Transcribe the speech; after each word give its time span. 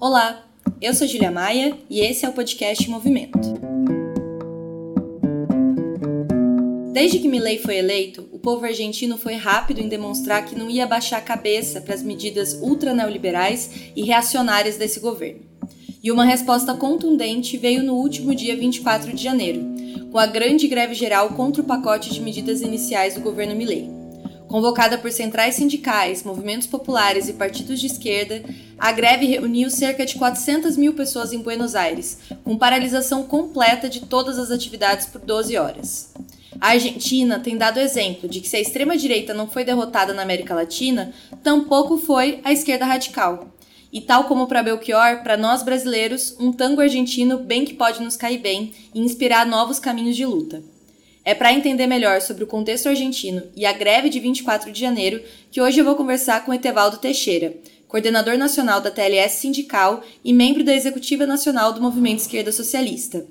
Olá, 0.00 0.46
eu 0.80 0.94
sou 0.94 1.06
Julia 1.06 1.30
Maia 1.30 1.76
e 1.90 2.00
esse 2.00 2.24
é 2.24 2.28
o 2.30 2.32
podcast 2.32 2.88
Movimento. 2.88 3.38
Desde 6.90 7.18
que 7.18 7.28
Milei 7.28 7.58
foi 7.58 7.76
eleito, 7.76 8.26
o 8.32 8.38
povo 8.38 8.64
argentino 8.64 9.18
foi 9.18 9.34
rápido 9.34 9.78
em 9.78 9.90
demonstrar 9.90 10.42
que 10.46 10.58
não 10.58 10.70
ia 10.70 10.86
baixar 10.86 11.18
a 11.18 11.20
cabeça 11.20 11.82
para 11.82 11.94
as 11.94 12.02
medidas 12.02 12.54
ultra 12.62 12.94
neoliberais 12.94 13.92
e 13.94 14.02
reacionárias 14.02 14.78
desse 14.78 15.00
governo. 15.00 15.42
E 16.02 16.10
uma 16.10 16.24
resposta 16.24 16.72
contundente 16.72 17.58
veio 17.58 17.82
no 17.82 17.96
último 17.96 18.34
dia 18.34 18.56
24 18.56 19.12
de 19.12 19.22
janeiro, 19.22 19.60
com 20.10 20.18
a 20.18 20.24
grande 20.24 20.66
greve 20.66 20.94
geral 20.94 21.28
contra 21.34 21.60
o 21.60 21.66
pacote 21.66 22.10
de 22.10 22.22
medidas 22.22 22.62
iniciais 22.62 23.16
do 23.16 23.20
governo 23.20 23.54
Milei. 23.54 23.99
Convocada 24.50 24.98
por 24.98 25.12
centrais 25.12 25.54
sindicais, 25.54 26.24
movimentos 26.24 26.66
populares 26.66 27.28
e 27.28 27.34
partidos 27.34 27.78
de 27.78 27.86
esquerda, 27.86 28.42
a 28.76 28.90
greve 28.90 29.24
reuniu 29.24 29.70
cerca 29.70 30.04
de 30.04 30.16
400 30.16 30.76
mil 30.76 30.92
pessoas 30.92 31.32
em 31.32 31.38
Buenos 31.38 31.76
Aires, 31.76 32.18
com 32.42 32.58
paralisação 32.58 33.22
completa 33.22 33.88
de 33.88 34.00
todas 34.00 34.40
as 34.40 34.50
atividades 34.50 35.06
por 35.06 35.20
12 35.20 35.56
horas. 35.56 36.12
A 36.60 36.70
Argentina 36.70 37.38
tem 37.38 37.56
dado 37.56 37.78
exemplo 37.78 38.28
de 38.28 38.40
que 38.40 38.48
se 38.48 38.56
a 38.56 38.60
extrema-direita 38.60 39.32
não 39.32 39.46
foi 39.46 39.62
derrotada 39.62 40.12
na 40.12 40.22
América 40.22 40.52
Latina, 40.52 41.12
tampouco 41.44 41.96
foi 41.96 42.40
a 42.42 42.50
esquerda 42.50 42.86
radical. 42.86 43.54
E 43.92 44.00
tal 44.00 44.24
como 44.24 44.48
para 44.48 44.64
Belchior, 44.64 45.22
para 45.22 45.36
nós 45.36 45.62
brasileiros, 45.62 46.34
um 46.40 46.52
tango 46.52 46.80
argentino 46.80 47.38
bem 47.38 47.64
que 47.64 47.74
pode 47.74 48.02
nos 48.02 48.16
cair 48.16 48.38
bem 48.38 48.72
e 48.92 49.00
inspirar 49.00 49.46
novos 49.46 49.78
caminhos 49.78 50.16
de 50.16 50.26
luta. 50.26 50.60
É 51.30 51.34
para 51.36 51.52
entender 51.52 51.86
melhor 51.86 52.20
sobre 52.20 52.42
o 52.42 52.46
contexto 52.48 52.88
argentino 52.88 53.44
e 53.54 53.64
a 53.64 53.72
greve 53.72 54.08
de 54.08 54.18
24 54.18 54.72
de 54.72 54.80
janeiro 54.80 55.22
que 55.48 55.60
hoje 55.60 55.78
eu 55.78 55.84
vou 55.84 55.94
conversar 55.94 56.44
com 56.44 56.52
Etevaldo 56.52 56.98
Teixeira, 56.98 57.54
coordenador 57.86 58.36
nacional 58.36 58.80
da 58.80 58.90
TLS 58.90 59.34
Sindical 59.34 60.02
e 60.24 60.32
membro 60.32 60.64
da 60.64 60.74
Executiva 60.74 61.28
Nacional 61.28 61.72
do 61.72 61.80
Movimento 61.80 62.18
Esquerda 62.18 62.50
Socialista. 62.50 63.24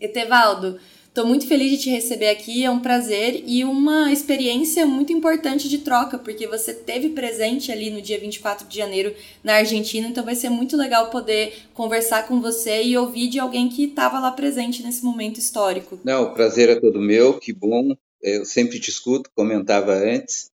Etevaldo, 0.00 0.80
Estou 1.10 1.26
muito 1.26 1.48
feliz 1.48 1.72
de 1.72 1.78
te 1.78 1.90
receber 1.90 2.28
aqui, 2.28 2.64
é 2.64 2.70
um 2.70 2.78
prazer 2.78 3.42
e 3.44 3.64
uma 3.64 4.12
experiência 4.12 4.86
muito 4.86 5.12
importante 5.12 5.68
de 5.68 5.78
troca, 5.78 6.16
porque 6.16 6.46
você 6.46 6.72
teve 6.72 7.08
presente 7.08 7.72
ali 7.72 7.90
no 7.90 8.00
dia 8.00 8.16
24 8.16 8.68
de 8.68 8.76
janeiro 8.76 9.12
na 9.42 9.54
Argentina, 9.54 10.06
então 10.06 10.24
vai 10.24 10.36
ser 10.36 10.50
muito 10.50 10.76
legal 10.76 11.10
poder 11.10 11.52
conversar 11.74 12.28
com 12.28 12.40
você 12.40 12.84
e 12.84 12.96
ouvir 12.96 13.28
de 13.28 13.40
alguém 13.40 13.68
que 13.68 13.86
estava 13.86 14.20
lá 14.20 14.30
presente 14.30 14.84
nesse 14.84 15.04
momento 15.04 15.40
histórico. 15.40 15.98
Não, 16.04 16.22
o 16.22 16.32
prazer 16.32 16.68
é 16.68 16.78
todo 16.78 17.00
meu, 17.00 17.40
que 17.40 17.52
bom. 17.52 17.96
Eu 18.22 18.44
sempre 18.44 18.78
te 18.78 18.90
escuto, 18.90 19.28
comentava 19.34 19.92
antes, 19.92 20.48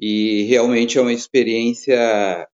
e 0.00 0.42
realmente 0.48 0.98
é 0.98 1.00
uma 1.00 1.12
experiência 1.12 2.48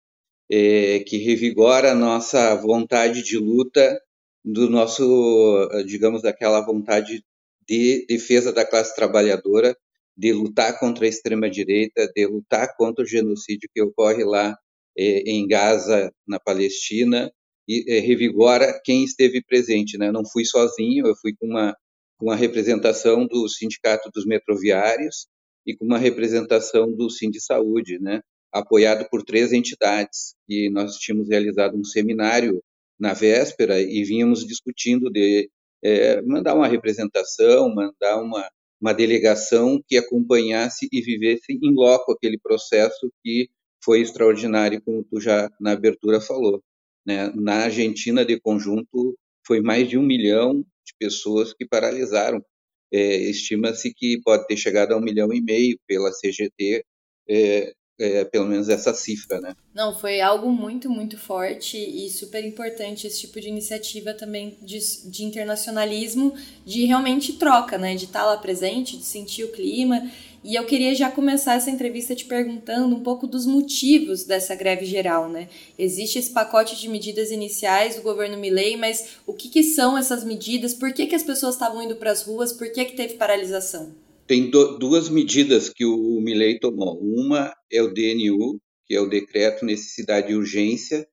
é, 0.53 0.99
que 0.99 1.17
revigora 1.17 1.93
a 1.93 1.95
nossa 1.95 2.55
vontade 2.57 3.23
de 3.23 3.39
luta 3.39 3.99
do 4.45 4.69
nosso, 4.69 5.67
digamos, 5.87 6.21
daquela 6.21 6.61
vontade 6.61 7.25
de 7.69 8.07
defesa 8.07 8.53
da 8.53 8.65
classe 8.65 8.95
trabalhadora, 8.95 9.77
de 10.17 10.33
lutar 10.33 10.79
contra 10.81 11.05
a 11.05 11.09
extrema-direita, 11.09 12.11
de 12.15 12.27
lutar 12.27 12.75
contra 12.77 13.05
o 13.05 13.07
genocídio 13.07 13.69
que 13.73 13.83
ocorre 13.83 14.25
lá 14.25 14.57
eh, 14.97 15.23
em 15.27 15.47
Gaza, 15.47 16.13
na 16.27 16.41
Palestina, 16.41 17.31
e 17.69 17.85
eh, 17.87 18.01
revigora 18.01 18.81
quem 18.85 19.05
esteve 19.05 19.43
presente. 19.43 19.99
Né? 19.99 20.11
Não 20.11 20.25
fui 20.25 20.45
sozinho, 20.45 21.07
eu 21.07 21.15
fui 21.15 21.35
com 21.39 21.47
uma, 21.47 21.77
com 22.19 22.27
uma 22.27 22.37
representação 22.37 23.27
do 23.27 23.49
Sindicato 23.49 24.11
dos 24.13 24.27
Metroviários 24.27 25.29
e 25.67 25.77
com 25.77 25.85
uma 25.85 25.99
representação 25.99 26.91
do 26.91 27.11
Sind 27.11 27.39
Saúde, 27.39 27.99
né? 28.01 28.21
apoiado 28.53 29.07
por 29.11 29.23
três 29.23 29.53
entidades. 29.53 30.35
E 30.49 30.71
nós 30.71 30.97
tínhamos 30.97 31.29
realizado 31.29 31.77
um 31.77 31.85
seminário 31.85 32.63
na 32.99 33.13
véspera 33.13 33.81
e 33.81 34.03
vínhamos 34.03 34.45
discutindo 34.45 35.11
de 35.11 35.49
é, 35.83 36.21
mandar 36.23 36.55
uma 36.55 36.67
representação, 36.67 37.75
mandar 37.75 38.21
uma, 38.21 38.49
uma 38.81 38.93
delegação 38.93 39.83
que 39.87 39.97
acompanhasse 39.97 40.89
e 40.93 41.01
vivesse 41.01 41.53
em 41.53 41.75
loco 41.75 42.13
aquele 42.13 42.39
processo 42.39 43.13
que 43.23 43.49
foi 43.83 44.01
extraordinário, 44.01 44.83
como 44.83 45.05
tu 45.05 45.21
já 45.21 45.51
na 45.61 45.73
abertura 45.73 46.21
falou. 46.21 46.63
Né? 47.07 47.33
Na 47.35 47.65
Argentina, 47.65 48.25
de 48.25 48.39
conjunto, 48.41 49.17
foi 49.47 49.61
mais 49.61 49.89
de 49.89 49.97
um 49.97 50.03
milhão 50.03 50.61
de 50.61 50.95
pessoas 50.99 51.55
que 51.55 51.67
paralisaram. 51.67 52.45
É, 52.93 53.17
Estima-se 53.31 53.93
que 53.95 54.21
pode 54.23 54.47
ter 54.47 54.57
chegado 54.57 54.93
a 54.93 54.97
um 54.97 55.01
milhão 55.01 55.33
e 55.33 55.41
meio 55.41 55.79
pela 55.87 56.11
CGT 56.11 56.85
é, 57.29 57.73
é, 57.99 58.25
pelo 58.25 58.47
menos 58.47 58.69
essa 58.69 58.95
cifra, 58.95 59.41
né? 59.41 59.55
Não, 59.75 59.99
foi 59.99 60.21
algo 60.21 60.51
muito, 60.51 60.89
muito 60.89 61.19
forte 61.19 61.77
e 61.77 62.09
super 62.11 62.45
importante 62.45 63.07
esse 63.07 63.21
tipo 63.21 63.41
de 63.41 63.49
iniciativa 63.49 64.15
também 64.15 64.57
de, 64.63 64.79
de 65.11 65.25
internacionalismo, 65.25 66.35
de 66.65 66.85
realmente 66.85 67.33
troca, 67.35 67.77
né? 67.77 67.97
De 67.97 68.05
estar 68.05 68.25
lá 68.25 68.37
presente, 68.37 68.97
de 68.97 69.05
sentir 69.05 69.45
o 69.45 69.53
clima. 69.53 70.09
E 70.45 70.55
eu 70.55 70.65
queria 70.65 70.95
já 70.95 71.11
começar 71.11 71.55
essa 71.55 71.71
entrevista 71.71 72.15
te 72.15 72.25
perguntando 72.25 72.95
um 72.95 73.03
pouco 73.03 73.27
dos 73.27 73.45
motivos 73.45 74.23
dessa 74.25 74.55
greve 74.55 74.87
geral, 74.87 75.29
né? 75.29 75.49
Existe 75.77 76.19
esse 76.19 76.31
pacote 76.31 76.77
de 76.77 76.89
medidas 76.89 77.33
iniciais 77.33 77.97
do 77.97 78.03
governo 78.03 78.39
Milley, 78.39 78.77
mas 78.77 79.17
o 79.27 79.33
que, 79.33 79.49
que 79.49 79.65
são 79.65 79.99
essas 79.99 80.23
medidas? 80.23 80.73
Por 80.73 80.93
que, 80.93 81.07
que 81.07 81.17
as 81.17 81.25
pessoas 81.25 81.55
estavam 81.57 81.83
indo 81.83 81.97
para 81.97 82.13
as 82.13 82.23
ruas? 82.23 82.53
Por 82.53 82.71
que, 82.71 82.85
que 82.85 82.97
teve 82.97 83.15
paralisação? 83.15 83.93
Tem 84.29 84.51
do, 84.51 84.79
duas 84.79 85.09
medidas 85.09 85.71
que 85.71 85.85
o, 85.85 86.19
o 86.19 86.21
Milley 86.21 86.61
tomou. 86.61 87.01
Uma 87.01 87.53
é 87.73 87.83
o 87.83 87.93
DNU, 87.93 88.61
que 88.87 88.95
é 88.95 89.01
o 89.01 89.09
Decreto 89.09 89.65
Necessidade 89.65 90.31
e 90.31 90.37
Urgência, 90.37 91.09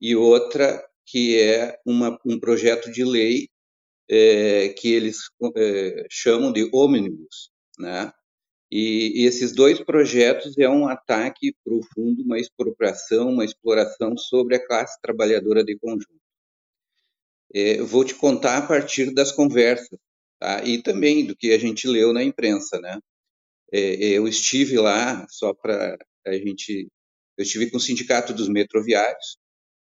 e 0.00 0.16
outra 0.16 0.82
que 1.04 1.38
é 1.38 1.76
uma, 1.84 2.18
um 2.24 2.38
projeto 2.38 2.90
de 2.90 3.04
lei 3.04 3.48
é, 4.08 4.68
que 4.70 4.92
eles 4.92 5.18
é, 5.56 6.06
chamam 6.08 6.52
de 6.52 6.70
ônibus, 6.72 7.50
né? 7.78 8.12
E, 8.70 9.26
esses 9.26 9.52
dois 9.52 9.80
projetos 9.80 10.56
é 10.56 10.68
um 10.68 10.88
ataque 10.88 11.54
profundo, 11.64 12.22
uma 12.22 12.38
expropriação, 12.38 13.28
uma 13.28 13.44
exploração 13.44 14.16
sobre 14.16 14.56
a 14.56 14.66
classe 14.66 14.98
trabalhadora 15.02 15.62
de 15.64 15.76
conjunto. 15.78 16.22
É, 17.54 17.82
vou 17.82 18.04
te 18.04 18.14
contar 18.14 18.58
a 18.58 18.66
partir 18.66 19.12
das 19.12 19.30
conversas 19.30 19.98
tá? 20.42 20.64
e 20.64 20.82
também 20.82 21.24
do 21.24 21.36
que 21.36 21.52
a 21.52 21.58
gente 21.58 21.86
leu 21.86 22.12
na 22.12 22.22
imprensa. 22.22 22.80
Né? 22.80 22.98
É, 23.72 23.94
eu 24.08 24.26
estive 24.26 24.76
lá, 24.78 25.26
só 25.30 25.54
para 25.54 25.96
a 26.26 26.32
gente. 26.32 26.88
Eu 27.38 27.44
estive 27.44 27.70
com 27.70 27.76
o 27.76 27.80
Sindicato 27.80 28.34
dos 28.34 28.48
Metroviários, 28.48 29.38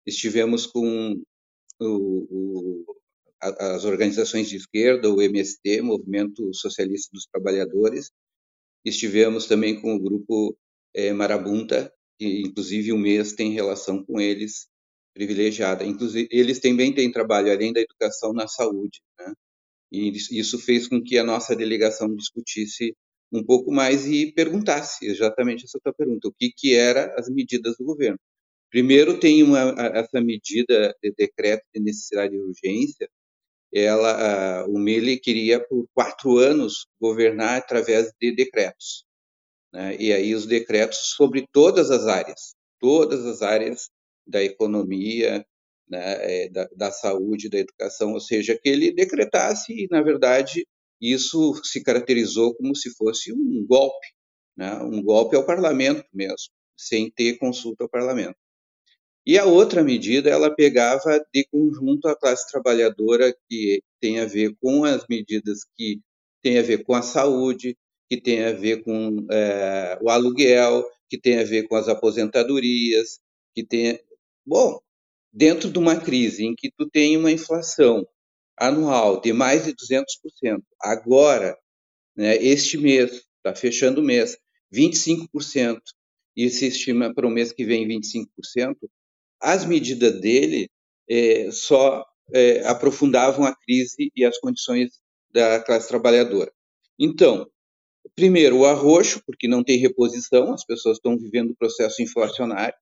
estivemos 0.06 0.68
com 0.68 1.20
o, 1.80 1.86
o, 1.86 2.86
as 3.42 3.86
organizações 3.86 4.50
de 4.50 4.58
esquerda, 4.58 5.10
o 5.10 5.22
MST, 5.22 5.82
Movimento 5.82 6.54
Socialista 6.54 7.10
dos 7.12 7.26
Trabalhadores, 7.26 8.12
estivemos 8.86 9.48
também 9.48 9.82
com 9.82 9.96
o 9.96 10.00
grupo 10.00 10.56
é, 10.94 11.12
Marabunta, 11.12 11.92
que 12.20 12.42
inclusive 12.42 12.92
o 12.92 12.98
mês 12.98 13.34
tem 13.34 13.52
relação 13.52 14.06
com 14.06 14.20
eles 14.22 14.68
privilegiada. 15.14 15.84
Inclusive, 15.84 16.28
eles 16.32 16.60
também 16.60 16.94
têm 16.94 17.12
trabalho, 17.12 17.52
além 17.52 17.74
da 17.74 17.82
educação, 17.82 18.32
na 18.32 18.48
saúde. 18.48 19.02
Né? 19.20 19.34
E 19.94 20.10
isso 20.10 20.58
fez 20.58 20.88
com 20.88 21.00
que 21.02 21.20
a 21.20 21.24
nossa 21.24 21.56
delegação 21.56 22.14
discutisse 22.16 22.96
um 23.32 23.44
pouco 23.44 23.72
mais 23.72 24.08
e 24.08 24.32
perguntasse 24.32 25.06
exatamente 25.06 25.66
essa 25.66 25.80
tua 25.80 25.94
pergunta, 25.94 26.28
o 26.28 26.34
que 26.34 26.52
que 26.52 26.76
era 26.76 27.14
as 27.18 27.30
medidas 27.30 27.78
do 27.78 27.86
governo. 27.86 28.18
Primeiro 28.72 29.20
tem 29.20 29.44
uma, 29.44 29.76
essa 29.94 30.20
medida 30.20 30.96
de 31.02 31.14
decreto 31.16 31.64
de 31.72 31.80
necessidade 31.80 32.36
e 32.36 32.40
urgência, 32.40 33.08
ela, 33.72 34.66
o 34.68 34.80
Mele 34.80 35.18
queria 35.18 35.60
por 35.60 35.88
quatro 35.94 36.38
anos 36.38 36.88
governar 37.00 37.58
através 37.58 38.12
de 38.20 38.36
decretos, 38.36 39.06
né? 39.72 39.96
e 40.00 40.12
aí 40.12 40.34
os 40.34 40.46
decretos 40.46 41.14
sobre 41.16 41.48
todas 41.52 41.92
as 41.92 42.06
áreas, 42.08 42.56
todas 42.80 43.26
as 43.26 43.42
áreas 43.42 43.90
da 44.26 44.44
economia, 44.44 45.46
né, 45.94 46.46
é, 46.46 46.50
da, 46.50 46.68
da, 46.76 46.92
saúde, 46.92 47.50
da 47.50 47.60
educação, 47.60 48.14
ou 48.14 48.20
seja, 48.20 48.58
que 48.58 48.68
ele 48.68 48.92
decretasse 48.92 49.72
e, 49.72 49.88
na 49.92 50.02
verdade, 50.02 50.66
isso 51.00 51.54
se 51.64 51.84
caracterizou 51.84 52.56
como 52.56 52.76
se 52.76 52.90
fosse 52.96 53.32
um 53.32 53.66
golpe, 53.68 54.08
né, 54.58 54.74
um 54.82 55.02
golpe 55.04 55.36
ao 55.36 55.46
parlamento 55.46 56.04
mesmo, 56.12 56.50
sem 56.76 57.12
ter 57.12 57.38
consulta 57.38 57.84
ao 57.84 57.90
parlamento. 57.90 58.36
E 59.26 59.38
a 59.38 59.46
outra 59.46 59.84
medida, 59.84 60.30
ela 60.30 60.54
pegava 60.54 61.24
de 61.34 61.48
conjunto 61.50 62.08
a 62.08 62.16
classe 62.16 62.50
trabalhadora, 62.52 63.34
que 63.48 63.82
tem 64.02 64.20
a 64.20 64.26
ver 64.26 64.54
com 64.60 64.84
as 64.84 65.06
medidas 65.08 65.60
que 65.78 66.02
tem 66.42 66.58
a 66.58 66.64
ver 66.64 66.84
com 66.84 66.94
a 66.94 67.02
saúde, 67.02 67.78
que 68.10 68.20
tem 68.20 68.44
a 68.44 68.52
ver 68.52 68.84
com 68.84 69.26
é, 69.32 69.98
o 70.02 70.10
aluguel, 70.10 70.84
que 71.10 71.18
tem 71.18 71.40
a 71.40 71.44
ver 71.44 71.68
com 71.68 71.76
as 71.76 71.88
aposentadorias, 71.88 73.20
que 73.56 73.64
tem. 73.64 74.00
Bom, 74.46 74.80
dentro 75.34 75.72
de 75.72 75.80
uma 75.80 76.00
crise 76.00 76.46
em 76.46 76.54
que 76.56 76.72
tu 76.78 76.88
tem 76.90 77.18
uma 77.18 77.32
inflação 77.32 78.08
anual 78.56 79.20
de 79.20 79.34
mais 79.34 79.66
de 79.66 79.74
200%, 79.74 80.62
agora, 80.80 81.58
né, 82.16 82.36
este 82.38 82.78
mês, 82.78 83.24
está 83.38 83.56
fechando 83.56 84.00
o 84.00 84.04
mês, 84.04 84.38
25%, 84.72 85.80
e 86.36 86.50
se 86.50 86.68
estima 86.68 87.14
para 87.14 87.28
o 87.28 87.32
mês 87.32 87.52
que 87.52 87.66
vem 87.66 87.88
25%, 87.88 88.28
as 89.42 89.66
medidas 89.66 90.20
dele 90.22 90.70
é, 91.10 91.52
só 91.52 92.06
é, 92.34 92.66
aprofundavam 92.66 93.46
a 93.46 93.56
crise 93.56 94.12
e 94.16 94.24
as 94.24 94.38
condições 94.40 94.92
da 95.32 95.60
classe 95.62 95.88
trabalhadora. 95.88 96.52
Então, 96.98 97.48
primeiro, 98.16 98.60
o 98.60 98.66
arroxo, 98.66 99.22
porque 99.26 99.48
não 99.48 99.64
tem 99.64 99.78
reposição, 99.78 100.54
as 100.54 100.66
pessoas 100.66 100.98
estão 100.98 101.18
vivendo 101.18 101.52
o 101.52 101.56
processo 101.56 102.02
inflacionário, 102.02 102.76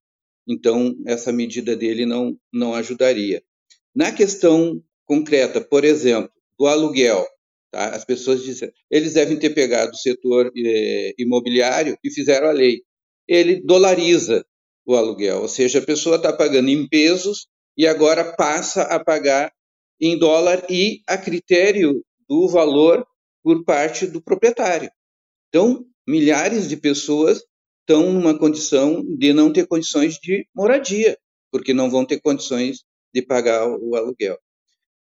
então 0.46 0.94
essa 1.06 1.32
medida 1.32 1.76
dele 1.76 2.06
não, 2.06 2.36
não 2.52 2.74
ajudaria. 2.74 3.42
Na 3.94 4.12
questão 4.12 4.82
concreta, 5.04 5.60
por 5.60 5.84
exemplo, 5.84 6.30
do 6.58 6.66
aluguel, 6.66 7.26
tá? 7.70 7.88
as 7.90 8.04
pessoas 8.04 8.42
dizem, 8.42 8.72
eles 8.90 9.14
devem 9.14 9.38
ter 9.38 9.50
pegado 9.50 9.92
o 9.92 9.96
setor 9.96 10.50
eh, 10.56 11.14
imobiliário 11.18 11.96
e 12.02 12.10
fizeram 12.10 12.48
a 12.48 12.52
lei. 12.52 12.82
Ele 13.28 13.60
dolariza 13.62 14.44
o 14.84 14.96
aluguel, 14.96 15.42
ou 15.42 15.48
seja, 15.48 15.78
a 15.78 15.84
pessoa 15.84 16.16
está 16.16 16.32
pagando 16.32 16.68
em 16.68 16.88
pesos 16.88 17.46
e 17.76 17.86
agora 17.86 18.34
passa 18.36 18.82
a 18.82 19.02
pagar 19.02 19.52
em 20.00 20.18
dólar 20.18 20.66
e 20.68 21.00
a 21.06 21.16
critério 21.16 22.04
do 22.28 22.48
valor 22.48 23.06
por 23.42 23.64
parte 23.64 24.06
do 24.06 24.22
proprietário. 24.22 24.90
Então, 25.48 25.84
milhares 26.06 26.68
de 26.68 26.76
pessoas 26.76 27.42
estão 27.82 28.12
numa 28.12 28.38
condição 28.38 29.04
de 29.04 29.32
não 29.32 29.52
ter 29.52 29.66
condições 29.66 30.18
de 30.18 30.46
moradia, 30.54 31.18
porque 31.50 31.74
não 31.74 31.90
vão 31.90 32.04
ter 32.04 32.20
condições 32.20 32.84
de 33.12 33.22
pagar 33.22 33.68
o 33.68 33.94
aluguel. 33.94 34.38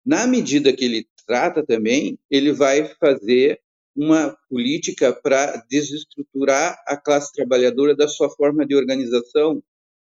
Na 0.05 0.25
medida 0.25 0.73
que 0.73 0.85
ele 0.85 1.07
trata 1.27 1.63
também, 1.63 2.17
ele 2.31 2.51
vai 2.51 2.85
fazer 2.99 3.59
uma 3.95 4.35
política 4.49 5.13
para 5.13 5.57
desestruturar 5.69 6.81
a 6.87 6.95
classe 6.95 7.33
trabalhadora 7.33 7.95
da 7.95 8.07
sua 8.07 8.29
forma 8.29 8.65
de 8.65 8.75
organização. 8.75 9.61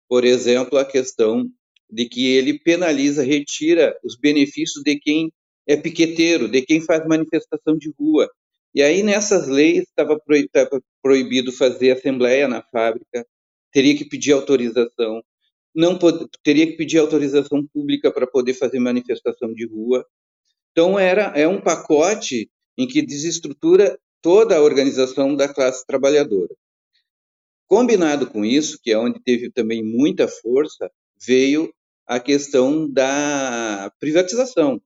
Por 0.08 0.24
exemplo, 0.24 0.78
a 0.78 0.86
questão 0.86 1.50
de 1.90 2.06
que 2.08 2.28
ele 2.28 2.60
penaliza, 2.60 3.24
retira 3.24 3.98
os 4.04 4.18
benefícios 4.18 4.84
de 4.84 4.98
quem 5.00 5.34
é 5.68 5.76
piqueteiro, 5.76 6.48
de 6.48 6.62
quem 6.62 6.80
faz 6.80 7.06
manifestação 7.06 7.78
de 7.78 7.92
rua. 8.00 8.30
E 8.74 8.82
aí, 8.82 9.04
nessas 9.04 9.48
leis, 9.48 9.84
estava 9.84 10.20
proibido 11.02 11.52
fazer 11.52 11.92
assembleia 11.92 12.48
na 12.48 12.62
fábrica, 12.62 13.26
teria 13.72 13.96
que 13.96 14.06
pedir 14.06 14.32
autorização, 14.32 15.22
não 15.76 15.98
teria 16.44 16.68
que 16.68 16.78
pedir 16.78 17.00
autorização 17.00 17.66
pública 17.68 18.12
para 18.12 18.28
poder 18.28 18.54
fazer 18.54 18.80
manifestação 18.80 19.54
de 19.54 19.66
rua. 19.68 20.06
Então, 20.72 20.98
era, 20.98 21.34
é 21.36 21.48
um 21.48 21.60
pacote 21.62 22.50
em 22.78 22.88
que 22.88 23.02
desestrutura 23.02 24.00
toda 24.22 24.56
a 24.56 24.62
organização 24.62 25.36
da 25.36 25.48
classe 25.48 25.86
trabalhadora. 25.86 26.56
Combinado 27.68 28.28
com 28.28 28.46
isso, 28.46 28.80
que 28.82 28.92
é 28.92 28.98
onde 28.98 29.22
teve 29.22 29.50
também 29.50 29.84
muita 29.84 30.28
força, 30.28 30.92
veio 31.26 31.74
a 32.06 32.20
questão 32.20 32.90
da 32.90 33.92
privatização. 34.00 34.82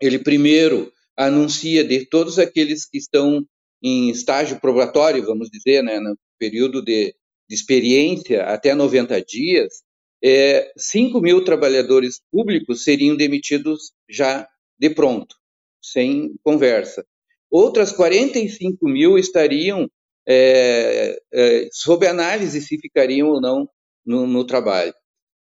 Ele 0.00 0.18
primeiro 0.18 0.92
anuncia 1.18 1.84
de 1.84 2.06
todos 2.06 2.38
aqueles 2.38 2.88
que 2.88 2.96
estão 2.96 3.44
em 3.82 4.08
estágio 4.10 4.60
probatório, 4.60 5.24
vamos 5.26 5.50
dizer, 5.50 5.82
né, 5.82 5.98
no 5.98 6.16
período 6.38 6.82
de, 6.82 7.14
de 7.48 7.54
experiência 7.54 8.44
até 8.44 8.74
90 8.74 9.20
dias, 9.22 9.82
é, 10.22 10.72
5 10.76 11.20
mil 11.20 11.44
trabalhadores 11.44 12.20
públicos 12.30 12.84
seriam 12.84 13.16
demitidos 13.16 13.92
já 14.08 14.48
de 14.78 14.90
pronto, 14.90 15.34
sem 15.82 16.34
conversa. 16.42 17.04
Outras 17.50 17.92
45 17.92 18.88
mil 18.88 19.18
estariam 19.18 19.90
é, 20.26 21.18
é, 21.32 21.68
sob 21.72 22.06
análise 22.06 22.60
se 22.60 22.78
ficariam 22.78 23.28
ou 23.28 23.40
não 23.40 23.68
no, 24.04 24.26
no 24.26 24.44
trabalho. 24.44 24.94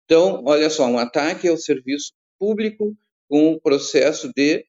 Então, 0.05 0.43
olha 0.47 0.71
só, 0.71 0.87
um 0.87 0.99
ataque 0.99 1.49
ao 1.49 1.57
serviço 1.57 2.13
público 2.39 2.97
com 3.29 3.53
o 3.53 3.61
processo 3.61 4.31
de, 4.35 4.65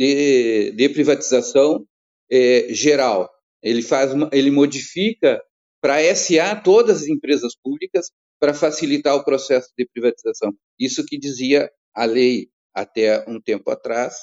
de, 0.00 0.72
de 0.72 0.88
privatização 0.88 1.86
é, 2.32 2.68
geral. 2.70 3.30
Ele 3.62 3.82
faz, 3.82 4.14
uma, 4.14 4.30
ele 4.32 4.50
modifica 4.50 5.42
para 5.78 6.02
SA 6.14 6.56
todas 6.56 7.02
as 7.02 7.08
empresas 7.08 7.54
públicas 7.62 8.10
para 8.38 8.54
facilitar 8.54 9.14
o 9.14 9.22
processo 9.22 9.68
de 9.76 9.86
privatização. 9.92 10.54
Isso 10.78 11.04
que 11.04 11.18
dizia 11.18 11.70
a 11.94 12.06
lei 12.06 12.48
até 12.72 13.22
um 13.28 13.38
tempo 13.38 13.70
atrás. 13.70 14.14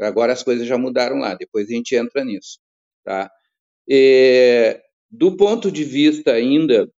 Agora 0.00 0.32
as 0.32 0.42
coisas 0.42 0.66
já 0.66 0.78
mudaram 0.78 1.18
lá. 1.18 1.34
Depois 1.34 1.68
a 1.68 1.74
gente 1.74 1.94
entra 1.94 2.24
nisso, 2.24 2.58
tá? 3.04 3.30
É, 3.88 4.80
do 5.10 5.36
ponto 5.36 5.70
de 5.70 5.84
vista 5.84 6.32
ainda 6.32 6.90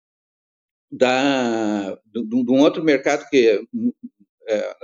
da, 0.92 1.96
de, 2.06 2.24
de 2.24 2.52
um 2.52 2.60
outro 2.60 2.84
mercado 2.84 3.28
que 3.28 3.66
é, 4.48 4.76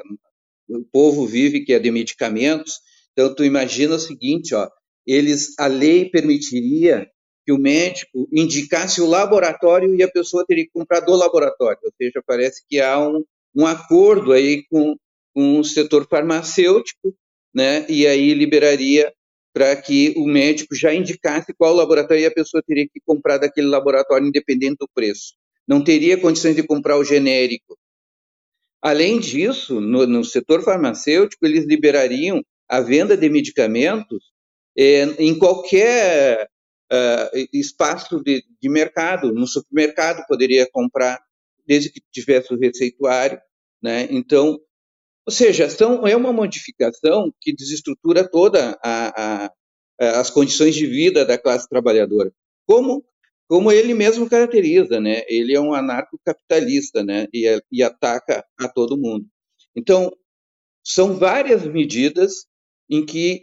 o 0.68 0.84
povo 0.92 1.24
vive, 1.24 1.64
que 1.64 1.72
é 1.72 1.78
de 1.78 1.92
medicamentos. 1.92 2.80
Então, 3.14 3.34
tu 3.34 3.44
imagina 3.44 3.94
o 3.94 3.98
seguinte, 3.98 4.54
ó, 4.54 4.68
eles, 5.06 5.54
a 5.58 5.66
lei 5.66 6.10
permitiria 6.10 7.08
que 7.46 7.52
o 7.52 7.58
médico 7.58 8.28
indicasse 8.32 9.00
o 9.00 9.06
laboratório 9.06 9.94
e 9.94 10.02
a 10.02 10.10
pessoa 10.10 10.44
teria 10.46 10.64
que 10.64 10.70
comprar 10.72 11.00
do 11.00 11.14
laboratório. 11.14 11.78
Ou 11.84 11.92
seja, 11.96 12.22
parece 12.26 12.62
que 12.68 12.80
há 12.80 12.98
um, 12.98 13.22
um 13.54 13.66
acordo 13.66 14.32
aí 14.32 14.64
com, 14.70 14.96
com 15.34 15.60
o 15.60 15.64
setor 15.64 16.06
farmacêutico, 16.08 17.14
né? 17.54 17.86
E 17.88 18.06
aí 18.06 18.34
liberaria 18.34 19.12
para 19.52 19.76
que 19.76 20.12
o 20.16 20.26
médico 20.26 20.74
já 20.74 20.92
indicasse 20.92 21.54
qual 21.54 21.74
laboratório 21.74 22.22
e 22.22 22.26
a 22.26 22.34
pessoa 22.34 22.62
teria 22.66 22.86
que 22.86 23.00
comprar 23.06 23.38
daquele 23.38 23.68
laboratório 23.68 24.26
independente 24.26 24.76
do 24.80 24.88
preço 24.92 25.34
não 25.66 25.82
teria 25.82 26.20
condições 26.20 26.54
de 26.54 26.62
comprar 26.62 26.98
o 26.98 27.04
genérico. 27.04 27.76
Além 28.82 29.18
disso, 29.18 29.80
no, 29.80 30.06
no 30.06 30.24
setor 30.24 30.62
farmacêutico, 30.62 31.46
eles 31.46 31.64
liberariam 31.64 32.44
a 32.68 32.80
venda 32.80 33.16
de 33.16 33.28
medicamentos 33.28 34.32
é, 34.76 35.02
em 35.18 35.38
qualquer 35.38 36.48
uh, 36.92 37.48
espaço 37.52 38.22
de, 38.22 38.44
de, 38.60 38.68
mercado. 38.68 39.32
No 39.32 39.46
supermercado 39.46 40.26
poderia 40.26 40.68
comprar, 40.70 41.20
desde 41.66 41.90
que 41.90 42.00
tivesse 42.12 42.52
o 42.52 42.58
receituário. 42.58 43.40
Né? 43.82 44.08
Então, 44.10 44.58
ou 45.26 45.32
seja, 45.32 45.68
são, 45.70 46.06
é 46.06 46.16
uma 46.16 46.32
modificação 46.32 47.32
que 47.40 47.54
desestrutura 47.54 48.28
toda 48.28 48.78
a, 48.82 49.46
a, 49.46 50.20
as 50.20 50.30
condições 50.30 50.74
de 50.74 50.86
vida 50.86 51.24
da 51.24 51.38
classe 51.38 51.68
trabalhadora. 51.68 52.32
Como 52.66 53.04
como 53.46 53.70
ele 53.70 53.94
mesmo 53.94 54.28
caracteriza, 54.28 55.00
né? 55.00 55.22
Ele 55.28 55.54
é 55.54 55.60
um 55.60 55.74
anarcocapitalista, 55.74 57.04
né? 57.04 57.26
E, 57.32 57.46
é, 57.46 57.60
e 57.70 57.82
ataca 57.82 58.44
a 58.58 58.68
todo 58.68 58.96
mundo. 58.96 59.26
Então, 59.76 60.10
são 60.82 61.14
várias 61.14 61.64
medidas 61.64 62.46
em 62.88 63.04
que 63.04 63.42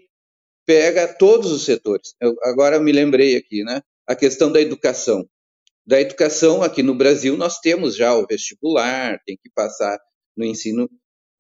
pega 0.66 1.08
todos 1.08 1.52
os 1.52 1.64
setores. 1.64 2.14
Eu, 2.22 2.36
agora 2.44 2.80
me 2.80 2.92
lembrei 2.92 3.36
aqui, 3.36 3.64
né? 3.64 3.82
A 4.08 4.16
questão 4.16 4.52
da 4.52 4.62
educação. 4.62 5.26
Da 5.86 6.00
educação, 6.00 6.62
aqui 6.62 6.84
no 6.84 6.96
Brasil, 6.96 7.36
nós 7.36 7.60
temos 7.60 7.96
já 7.96 8.16
o 8.16 8.26
vestibular, 8.28 9.20
tem 9.26 9.38
que 9.42 9.50
passar 9.54 10.00
no 10.38 10.46
ensino 10.46 10.90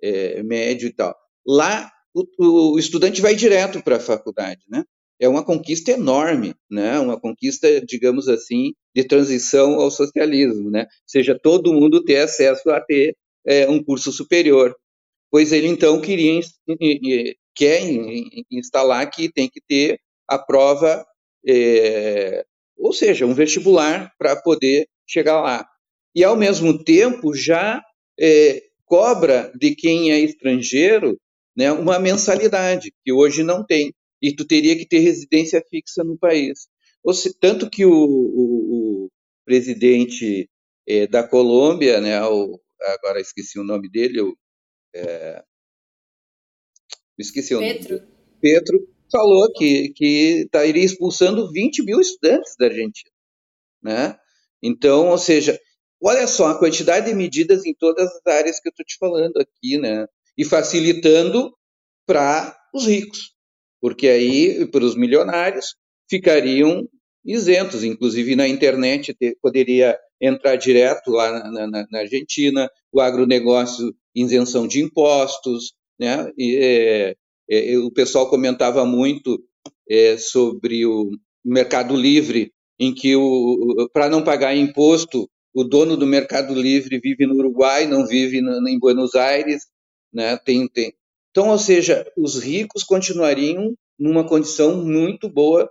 é, 0.02 0.42
médio 0.44 0.88
e 0.88 0.94
tal. 0.94 1.16
Lá, 1.46 1.92
o, 2.14 2.74
o 2.74 2.80
estudante 2.80 3.22
vai 3.22 3.36
direto 3.36 3.84
para 3.84 3.98
a 3.98 4.00
faculdade, 4.00 4.62
né? 4.70 4.84
é 5.22 5.30
uma 5.30 5.46
conquista 5.46 5.92
enorme, 5.92 6.56
né? 6.70 7.00
Uma 7.00 7.18
conquista, 7.18 7.80
digamos 7.86 8.28
assim, 8.28 8.74
de 8.94 9.04
transição 9.04 9.76
ao 9.76 9.92
socialismo, 9.92 10.72
né? 10.72 10.88
Seja, 11.06 11.38
todo 11.40 11.72
mundo 11.72 12.04
ter 12.04 12.18
acesso 12.18 12.72
a 12.72 12.82
ter 12.82 13.16
é, 13.46 13.70
um 13.70 13.84
curso 13.84 14.12
superior. 14.12 14.76
Pois 15.30 15.52
ele 15.52 15.68
então 15.68 16.02
queria 16.02 16.42
quer 17.56 17.82
instalar 18.50 19.10
que 19.10 19.32
tem 19.32 19.50
que 19.50 19.62
ter 19.62 20.00
a 20.28 20.38
prova, 20.40 21.06
é, 21.48 22.44
ou 22.78 22.94
seja, 22.94 23.26
um 23.26 23.34
vestibular 23.34 24.12
para 24.18 24.36
poder 24.42 24.88
chegar 25.08 25.42
lá. 25.42 25.66
E 26.16 26.24
ao 26.24 26.36
mesmo 26.36 26.84
tempo 26.84 27.34
já 27.34 27.82
é, 28.20 28.62
cobra 28.86 29.52
de 29.58 29.76
quem 29.76 30.12
é 30.12 30.20
estrangeiro 30.20 31.18
né, 31.56 31.72
uma 31.72 32.00
mensalidade 32.00 32.94
que 33.04 33.12
hoje 33.12 33.44
não 33.44 33.66
tem 33.66 33.94
e 34.22 34.34
tu 34.36 34.46
teria 34.46 34.76
que 34.78 34.88
ter 34.88 35.00
residência 35.00 35.64
fixa 35.70 36.04
no 36.04 36.18
país. 36.18 36.68
Se, 37.14 37.38
tanto 37.40 37.70
que 37.70 37.86
o, 37.86 37.92
o, 37.92 39.06
o 39.06 39.10
presidente 39.44 40.50
é, 40.88 41.08
da 41.08 41.28
Colômbia, 41.28 42.00
né, 42.00 42.24
o, 42.24 42.60
agora 42.82 43.20
esqueci 43.20 43.60
o 43.60 43.64
nome 43.64 43.90
dele, 43.90 44.22
o, 44.22 44.38
é, 44.96 45.44
esqueci 47.18 47.54
o 47.54 47.62
nome. 47.62 48.04
Petro 48.42 48.88
falou 49.12 49.52
que, 49.54 49.90
que 49.90 50.44
estaria 50.44 50.84
expulsando 50.84 51.52
20 51.52 51.84
mil 51.84 52.00
estudantes 52.00 52.56
da 52.58 52.66
Argentina. 52.68 53.12
Né? 53.82 54.18
Então, 54.62 55.10
ou 55.10 55.18
seja, 55.18 55.60
olha 56.02 56.26
só 56.28 56.48
a 56.48 56.58
quantidade 56.58 57.08
de 57.08 57.16
medidas 57.16 57.66
em 57.66 57.74
todas 57.74 58.10
as 58.10 58.26
áreas 58.26 58.60
que 58.60 58.70
eu 58.70 58.72
estou 58.72 58.86
te 58.86 58.98
falando 58.98 59.38
aqui, 59.38 59.78
né? 59.78 60.08
E 60.38 60.46
facilitando 60.46 61.54
para 62.06 62.58
os 62.74 62.86
ricos 62.86 63.32
porque 63.82 64.08
aí, 64.08 64.66
para 64.68 64.86
os 64.86 64.96
milionários, 64.96 65.76
ficariam 66.08 66.88
isentos, 67.26 67.84
inclusive 67.84 68.36
na 68.36 68.48
internet 68.48 69.14
ter, 69.16 69.36
poderia 69.42 69.98
entrar 70.22 70.56
direto 70.56 71.10
lá 71.10 71.32
na, 71.32 71.68
na, 71.68 71.88
na 71.90 72.00
Argentina, 72.00 72.70
o 72.92 73.02
agronegócio 73.02 73.94
isenção 74.14 74.68
de 74.68 74.82
impostos, 74.82 75.74
né? 76.02 76.32
E, 76.36 76.58
é, 76.58 77.16
é, 77.48 77.78
o 77.78 77.92
pessoal 77.92 78.28
comentava 78.28 78.84
muito 78.84 79.40
é, 79.88 80.18
sobre 80.18 80.84
o 80.84 81.12
Mercado 81.46 81.96
Livre, 81.96 82.52
em 82.80 82.92
que 82.92 83.14
para 83.94 84.10
não 84.10 84.24
pagar 84.24 84.56
imposto, 84.56 85.30
o 85.54 85.64
dono 85.64 85.96
do 85.96 86.08
Mercado 86.08 86.56
Livre 86.56 87.00
vive 87.00 87.28
no 87.28 87.36
Uruguai, 87.36 87.86
não 87.86 88.08
vive 88.08 88.42
no, 88.42 88.68
em 88.68 88.80
Buenos 88.80 89.14
Aires, 89.14 89.62
né? 90.12 90.36
Tem, 90.38 90.68
tem. 90.68 90.92
Então, 91.30 91.50
ou 91.50 91.60
seja, 91.60 92.12
os 92.18 92.42
ricos 92.42 92.84
continuariam 92.84 93.76
numa 94.00 94.26
condição 94.28 94.84
muito 94.84 95.30
boa, 95.30 95.70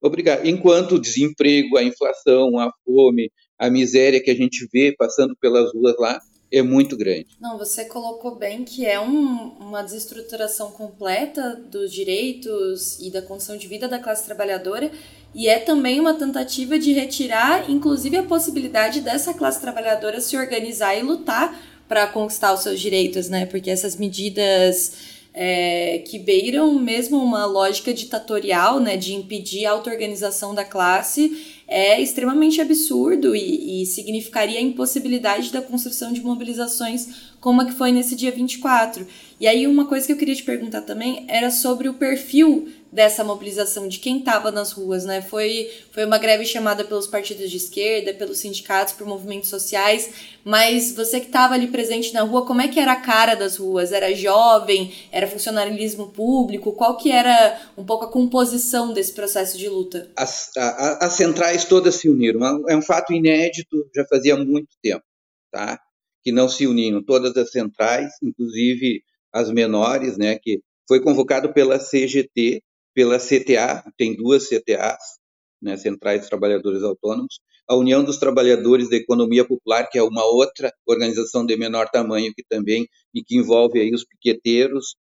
obrigado. 0.00 0.46
Enquanto 0.46 0.92
o 0.92 1.00
desemprego, 1.00 1.76
a 1.76 1.82
inflação, 1.82 2.56
a 2.56 2.72
fome, 2.84 3.32
a 3.58 3.68
miséria 3.68 4.22
que 4.22 4.30
a 4.30 4.36
gente 4.36 4.68
vê 4.72 4.94
passando 4.96 5.36
pelas 5.40 5.72
ruas 5.72 5.96
lá 5.98 6.20
é 6.52 6.62
muito 6.62 6.96
grande. 6.96 7.26
Não, 7.40 7.56
você 7.56 7.84
colocou 7.84 8.34
bem 8.34 8.64
que 8.64 8.84
é 8.84 9.00
um, 9.00 9.52
uma 9.58 9.82
desestruturação 9.82 10.70
completa 10.70 11.60
dos 11.70 11.92
direitos 11.92 12.98
e 13.00 13.10
da 13.10 13.22
condição 13.22 13.56
de 13.56 13.66
vida 13.66 13.88
da 13.88 13.98
classe 13.98 14.24
trabalhadora 14.24 14.90
e 15.34 15.48
é 15.48 15.58
também 15.58 15.98
uma 15.98 16.12
tentativa 16.12 16.78
de 16.78 16.92
retirar, 16.92 17.70
inclusive, 17.70 18.18
a 18.18 18.22
possibilidade 18.22 19.00
dessa 19.00 19.32
classe 19.32 19.60
trabalhadora 19.60 20.20
se 20.20 20.36
organizar 20.36 20.94
e 20.94 21.02
lutar 21.02 21.58
para 21.88 22.06
conquistar 22.06 22.52
os 22.52 22.60
seus 22.60 22.78
direitos, 22.78 23.28
né? 23.28 23.46
Porque 23.46 23.70
essas 23.70 23.96
medidas 23.96 24.92
é, 25.34 26.02
que 26.06 26.18
beiram 26.18 26.74
mesmo 26.78 27.16
uma 27.22 27.46
lógica 27.46 27.92
ditatorial, 27.94 28.78
né, 28.78 28.96
de 28.96 29.14
impedir 29.14 29.64
a 29.64 29.72
auto-organização 29.72 30.54
da 30.54 30.64
classe, 30.64 31.51
é 31.66 32.00
extremamente 32.00 32.60
absurdo 32.60 33.34
e, 33.34 33.82
e, 33.82 33.86
significaria 33.86 34.58
a 34.58 34.62
impossibilidade 34.62 35.52
da 35.52 35.62
construção 35.62 36.12
de 36.12 36.20
mobilizações 36.20 37.32
como 37.40 37.60
a 37.60 37.64
que 37.64 37.72
foi 37.72 37.92
nesse 37.92 38.14
dia 38.14 38.30
24. 38.30 39.06
E 39.40 39.46
aí 39.46 39.66
uma 39.66 39.86
coisa 39.86 40.06
que 40.06 40.12
eu 40.12 40.16
queria 40.16 40.34
te 40.34 40.42
perguntar 40.42 40.82
também 40.82 41.24
era 41.28 41.50
sobre 41.50 41.88
o 41.88 41.94
perfil 41.94 42.68
dessa 42.92 43.24
mobilização, 43.24 43.88
de 43.88 43.98
quem 43.98 44.18
estava 44.18 44.50
nas 44.50 44.72
ruas, 44.72 45.06
né? 45.06 45.22
Foi, 45.22 45.70
foi 45.90 46.04
uma 46.04 46.18
greve 46.18 46.44
chamada 46.44 46.84
pelos 46.84 47.06
partidos 47.06 47.50
de 47.50 47.56
esquerda, 47.56 48.12
pelos 48.12 48.38
sindicatos, 48.38 48.92
por 48.92 49.06
movimentos 49.06 49.48
sociais, 49.48 50.12
mas 50.44 50.94
você 50.94 51.18
que 51.18 51.26
estava 51.26 51.54
ali 51.54 51.68
presente 51.68 52.12
na 52.12 52.20
rua, 52.20 52.44
como 52.44 52.60
é 52.60 52.68
que 52.68 52.78
era 52.78 52.92
a 52.92 53.00
cara 53.00 53.34
das 53.34 53.56
ruas? 53.56 53.92
Era 53.92 54.14
jovem? 54.14 54.92
Era 55.10 55.26
funcionalismo 55.26 56.10
público? 56.10 56.72
Qual 56.72 56.98
que 56.98 57.10
era 57.10 57.58
um 57.78 57.84
pouco 57.84 58.04
a 58.04 58.10
composição 58.10 58.92
desse 58.92 59.14
processo 59.14 59.56
de 59.56 59.70
luta? 59.70 60.10
As, 60.14 60.50
a, 60.54 61.06
as 61.06 61.14
centrais 61.14 61.64
todas 61.64 61.94
se 61.94 62.10
uniram. 62.10 62.68
É 62.68 62.76
um 62.76 62.82
fato 62.82 63.14
inédito, 63.14 63.88
já 63.96 64.04
fazia 64.04 64.36
muito 64.36 64.68
tempo, 64.82 65.04
tá? 65.50 65.80
Que 66.22 66.30
não 66.30 66.46
se 66.46 66.66
uniam 66.66 67.02
todas 67.02 67.34
as 67.38 67.50
centrais, 67.50 68.12
inclusive 68.22 69.02
as 69.32 69.50
menores, 69.50 70.18
né? 70.18 70.38
Que 70.38 70.60
foi 70.86 71.00
convocado 71.00 71.54
pela 71.54 71.78
CGT, 71.78 72.62
pela 72.94 73.18
CTA, 73.18 73.84
tem 73.96 74.16
duas 74.16 74.48
CTAs, 74.48 75.18
né, 75.60 75.76
Centrais 75.76 76.20
dos 76.20 76.28
Trabalhadores 76.28 76.82
Autônomos, 76.82 77.40
a 77.68 77.76
União 77.76 78.04
dos 78.04 78.18
Trabalhadores 78.18 78.90
da 78.90 78.96
Economia 78.96 79.46
Popular, 79.46 79.88
que 79.88 79.98
é 79.98 80.02
uma 80.02 80.24
outra 80.24 80.72
organização 80.86 81.46
de 81.46 81.56
menor 81.56 81.88
tamanho 81.88 82.32
que 82.34 82.42
também 82.48 82.88
e 83.14 83.22
que 83.22 83.36
envolve 83.36 83.80
aí 83.80 83.94
os 83.94 84.04
piqueteiros 84.04 84.96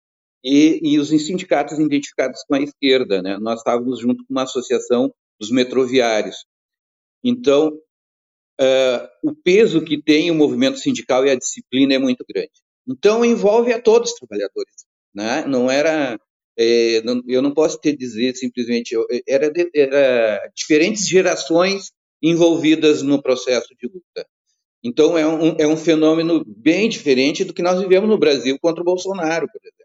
e, 0.43 0.79
e 0.83 0.99
os 0.99 1.09
sindicatos 1.09 1.79
identificados 1.79 2.43
com 2.47 2.55
a 2.55 2.61
esquerda, 2.61 3.21
né? 3.21 3.37
Nós 3.39 3.59
estávamos 3.59 3.99
junto 3.99 4.25
com 4.25 4.33
uma 4.33 4.43
associação 4.43 5.13
dos 5.39 5.49
metroviários. 5.51 6.45
Então, 7.23 7.69
uh, 8.59 9.07
o 9.23 9.33
peso 9.35 9.83
que 9.83 10.01
tem 10.01 10.29
o 10.29 10.35
movimento 10.35 10.77
sindical 10.77 11.25
e 11.25 11.29
a 11.29 11.35
disciplina 11.35 11.93
é 11.93 11.99
muito 11.99 12.25
grande. 12.27 12.51
Então, 12.87 13.23
envolve 13.23 13.73
a 13.73 13.81
todos 13.81 14.11
os 14.11 14.17
trabalhadores, 14.17 14.73
né? 15.13 15.45
Não 15.45 15.69
era 15.69 16.19
é, 16.59 17.01
não, 17.03 17.21
eu 17.25 17.41
não 17.41 17.53
posso 17.53 17.79
te 17.79 17.95
dizer 17.95 18.35
simplesmente, 18.35 18.93
era, 19.25 19.49
era 19.73 20.51
diferentes 20.53 21.07
gerações 21.07 21.91
envolvidas 22.21 23.01
no 23.01 23.21
processo 23.21 23.69
de 23.79 23.87
luta. 23.87 24.27
Então, 24.83 25.17
é 25.17 25.25
um, 25.25 25.55
é 25.57 25.65
um 25.65 25.77
fenômeno 25.77 26.43
bem 26.45 26.89
diferente 26.89 27.45
do 27.45 27.53
que 27.53 27.61
nós 27.61 27.79
vivemos 27.79 28.09
no 28.09 28.17
Brasil 28.17 28.57
contra 28.61 28.81
o 28.81 28.85
Bolsonaro, 28.85 29.47
por 29.47 29.61
exemplo. 29.61 29.79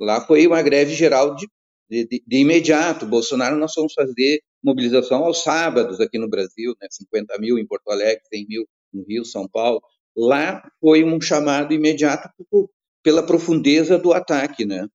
Lá 0.00 0.24
foi 0.24 0.46
uma 0.46 0.62
greve 0.62 0.94
geral 0.94 1.34
de, 1.34 1.48
de, 1.90 2.22
de 2.24 2.36
imediato. 2.36 3.06
Bolsonaro, 3.06 3.56
nós 3.56 3.72
fomos 3.72 3.92
fazer 3.92 4.40
mobilização 4.62 5.24
aos 5.24 5.42
sábados 5.42 6.00
aqui 6.00 6.18
no 6.18 6.28
Brasil, 6.30 6.74
né? 6.80 6.86
50 6.90 7.38
mil 7.38 7.58
em 7.58 7.66
Porto 7.66 7.90
Alegre, 7.90 8.22
100 8.32 8.46
mil 8.48 8.64
no 8.92 9.04
Rio, 9.04 9.24
São 9.24 9.48
Paulo. 9.48 9.80
Lá 10.16 10.62
foi 10.80 11.02
um 11.02 11.20
chamado 11.20 11.74
imediato 11.74 12.28
pela 13.02 13.24
profundeza 13.24 13.98
do 13.98 14.12
ataque, 14.12 14.64
né? 14.64 14.86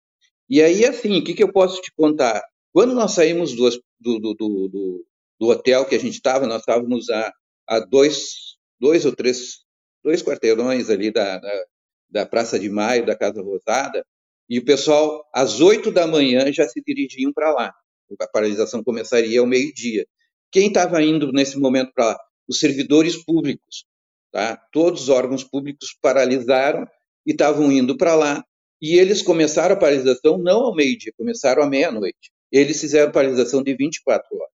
E 0.49 0.61
aí, 0.61 0.83
assim, 0.85 1.19
o 1.19 1.23
que, 1.23 1.33
que 1.33 1.43
eu 1.43 1.51
posso 1.51 1.81
te 1.81 1.91
contar? 1.95 2.41
Quando 2.73 2.95
nós 2.95 3.13
saímos 3.13 3.55
do, 3.55 3.69
do, 3.99 4.19
do, 4.19 4.33
do, 4.33 5.05
do 5.39 5.47
hotel 5.47 5.85
que 5.85 5.95
a 5.95 5.99
gente 5.99 6.15
estava, 6.15 6.47
nós 6.47 6.61
estávamos 6.61 7.09
a, 7.09 7.31
a 7.67 7.79
dois, 7.79 8.57
dois 8.79 9.05
ou 9.05 9.15
três, 9.15 9.59
dois 10.03 10.23
quarteirões 10.23 10.89
ali 10.89 11.11
da, 11.11 11.37
da, 11.37 11.63
da 12.09 12.25
Praça 12.25 12.57
de 12.59 12.69
Maio, 12.69 13.05
da 13.05 13.15
Casa 13.15 13.41
Rosada, 13.41 14.03
e 14.49 14.57
o 14.57 14.65
pessoal, 14.65 15.23
às 15.33 15.61
oito 15.61 15.91
da 15.91 16.07
manhã, 16.07 16.51
já 16.51 16.67
se 16.67 16.81
dirigiam 16.81 17.31
para 17.31 17.53
lá. 17.53 17.73
A 18.19 18.27
paralisação 18.27 18.83
começaria 18.83 19.39
ao 19.39 19.45
meio-dia. 19.45 20.07
Quem 20.51 20.69
estava 20.69 21.03
indo 21.03 21.31
nesse 21.31 21.59
momento 21.59 21.93
para 21.93 22.07
lá? 22.07 22.19
Os 22.47 22.59
servidores 22.59 23.23
públicos. 23.23 23.85
Tá? 24.31 24.57
Todos 24.71 25.03
os 25.03 25.09
órgãos 25.09 25.43
públicos 25.43 25.95
paralisaram 26.01 26.87
e 27.25 27.31
estavam 27.31 27.71
indo 27.71 27.95
para 27.95 28.15
lá 28.15 28.43
e 28.81 28.97
eles 28.97 29.21
começaram 29.21 29.75
a 29.75 29.79
paralisação 29.79 30.37
não 30.37 30.61
ao 30.61 30.75
meio-dia, 30.75 31.13
começaram 31.17 31.63
à 31.63 31.69
meia-noite. 31.69 32.31
Eles 32.51 32.79
fizeram 32.79 33.11
paralisação 33.11 33.61
de 33.61 33.75
24 33.75 34.27
horas. 34.35 34.49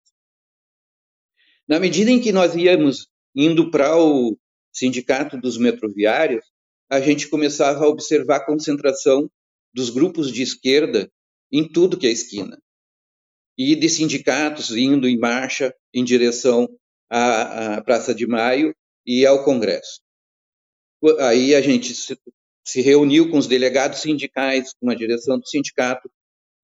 Na 1.67 1.79
medida 1.79 2.11
em 2.11 2.19
que 2.19 2.31
nós 2.31 2.55
íamos 2.55 3.07
indo 3.35 3.71
para 3.71 3.97
o 3.97 4.37
sindicato 4.73 5.37
dos 5.37 5.57
metroviários, 5.57 6.45
a 6.89 6.99
gente 6.99 7.29
começava 7.29 7.85
a 7.85 7.87
observar 7.87 8.37
a 8.37 8.45
concentração 8.45 9.29
dos 9.73 9.89
grupos 9.89 10.31
de 10.31 10.41
esquerda 10.41 11.09
em 11.51 11.67
tudo 11.67 11.97
que 11.97 12.07
é 12.07 12.11
esquina. 12.11 12.61
E 13.57 13.75
de 13.75 13.89
sindicatos 13.89 14.71
indo 14.71 15.07
em 15.07 15.17
marcha 15.17 15.73
em 15.93 16.03
direção 16.03 16.67
à, 17.09 17.75
à 17.75 17.83
Praça 17.83 18.13
de 18.13 18.27
Maio 18.27 18.75
e 19.05 19.25
ao 19.25 19.43
Congresso. 19.43 20.01
Aí 21.19 21.55
a 21.55 21.61
gente 21.61 21.93
se 22.63 22.81
reuniu 22.81 23.29
com 23.29 23.37
os 23.37 23.47
delegados 23.47 23.99
sindicais, 23.99 24.73
com 24.79 24.89
a 24.89 24.95
direção 24.95 25.39
do 25.39 25.47
sindicato, 25.47 26.09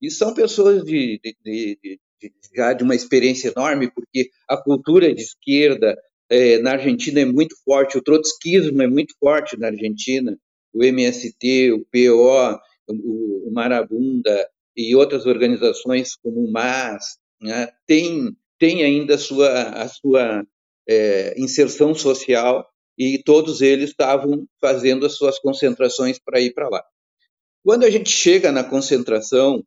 e 0.02 0.12
são 0.12 0.34
pessoas 0.34 0.84
de, 0.84 1.20
de, 1.24 1.36
de, 1.44 1.80
de 1.84 2.00
já 2.56 2.74
de 2.74 2.84
uma 2.84 2.96
experiência 2.96 3.52
enorme, 3.56 3.92
porque 3.92 4.30
a 4.48 4.58
cultura 4.58 5.14
de 5.14 5.22
esquerda 5.22 5.98
é, 6.30 6.58
na 6.60 6.72
Argentina 6.74 7.20
é 7.20 7.26
muito 7.26 7.56
forte, 7.64 7.98
o 7.98 8.02
trotskismo 8.02 8.82
é 8.82 8.88
muito 8.88 9.14
forte 9.20 9.58
na 9.58 9.68
Argentina, 9.68 10.38
o 10.74 10.84
MST, 10.84 11.72
o 11.72 11.86
PO, 11.86 12.60
o, 12.88 13.48
o 13.48 13.52
Marabunda 13.52 14.48
e 14.76 14.96
outras 14.96 15.26
organizações 15.26 16.16
como 16.16 16.42
o 16.42 16.52
MAS, 16.52 17.18
né, 17.42 17.70
tem, 17.86 18.36
tem 18.60 18.84
ainda 18.84 19.16
a 19.16 19.18
sua, 19.18 19.62
a 19.70 19.88
sua 19.88 20.46
é, 20.88 21.40
inserção 21.40 21.94
social 21.94 22.68
e 22.98 23.22
todos 23.24 23.62
eles 23.62 23.92
estavam 23.92 24.48
fazendo 24.60 25.06
as 25.06 25.14
suas 25.14 25.38
concentrações 25.40 26.18
para 26.20 26.42
ir 26.42 26.54
para 26.54 26.70
lá. 26.70 26.84
Quando 27.64 27.84
a 27.84 27.90
gente 27.90 28.10
chega 28.10 28.52
na 28.52 28.64
concentração, 28.64 29.64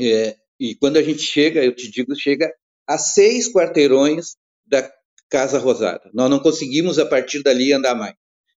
é, 0.00 0.36
e 0.58 0.74
quando 0.74 0.96
a 0.96 1.02
gente 1.02 1.20
chega, 1.20 1.62
eu 1.62 1.74
te 1.74 1.90
digo, 1.90 2.14
chega 2.16 2.52
a 2.86 2.96
seis 2.96 3.52
quarteirões 3.52 4.36
da 4.66 4.90
Casa 5.28 5.58
Rosada. 5.58 6.10
Nós 6.14 6.30
não 6.30 6.40
conseguimos, 6.40 6.98
a 6.98 7.06
partir 7.06 7.42
dali, 7.42 7.72
andar 7.72 7.94
mais. 7.94 8.14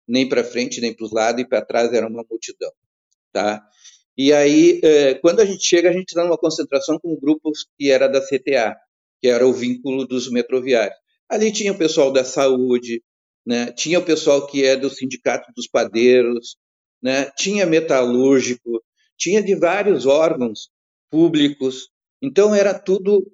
Nem 0.07 0.27
para 0.27 0.43
frente, 0.43 0.81
nem 0.81 0.93
para 0.93 1.05
os 1.05 1.11
lados, 1.11 1.41
e 1.41 1.47
para 1.47 1.65
trás 1.65 1.91
era 1.93 2.07
uma 2.07 2.23
multidão. 2.29 2.71
Tá? 3.31 3.65
E 4.17 4.31
aí, 4.31 4.79
é, 4.83 5.13
quando 5.15 5.39
a 5.39 5.45
gente 5.45 5.63
chega, 5.63 5.89
a 5.89 5.93
gente 5.93 6.09
está 6.09 6.23
numa 6.23 6.37
concentração 6.37 6.99
com 6.99 7.19
grupos 7.19 7.65
que 7.77 7.89
era 7.91 8.07
da 8.07 8.21
CTA, 8.21 8.75
que 9.21 9.27
era 9.27 9.47
o 9.47 9.53
vínculo 9.53 10.05
dos 10.05 10.29
metroviários. 10.29 10.97
Ali 11.27 11.51
tinha 11.51 11.71
o 11.71 11.77
pessoal 11.77 12.11
da 12.11 12.23
saúde, 12.23 13.01
né? 13.45 13.71
tinha 13.71 13.99
o 13.99 14.05
pessoal 14.05 14.47
que 14.47 14.65
é 14.65 14.75
do 14.75 14.89
Sindicato 14.89 15.51
dos 15.55 15.67
Padeiros, 15.67 16.57
né? 17.01 17.29
tinha 17.37 17.65
metalúrgico, 17.65 18.83
tinha 19.17 19.41
de 19.41 19.55
vários 19.55 20.05
órgãos 20.05 20.69
públicos, 21.09 21.89
então 22.21 22.55
era 22.55 22.77
tudo, 22.77 23.25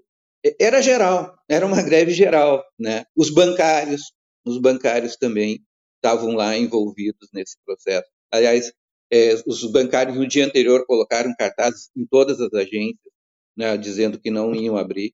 era 0.59 0.81
geral, 0.81 1.35
era 1.49 1.65
uma 1.65 1.81
greve 1.81 2.11
geral. 2.11 2.63
Né? 2.79 3.05
Os 3.15 3.29
bancários, 3.29 4.11
os 4.45 4.57
bancários 4.59 5.15
também 5.15 5.59
estavam 5.95 6.33
lá 6.33 6.57
envolvidos 6.57 7.29
nesse 7.33 7.57
processo. 7.63 8.09
Aliás, 8.31 8.71
é, 9.11 9.35
os 9.45 9.63
bancários 9.69 10.17
no 10.17 10.27
dia 10.27 10.45
anterior 10.45 10.85
colocaram 10.85 11.35
cartazes 11.37 11.89
em 11.95 12.05
todas 12.05 12.39
as 12.39 12.53
agências, 12.53 13.11
né, 13.55 13.77
dizendo 13.77 14.19
que 14.19 14.31
não 14.31 14.55
iam 14.55 14.77
abrir. 14.77 15.13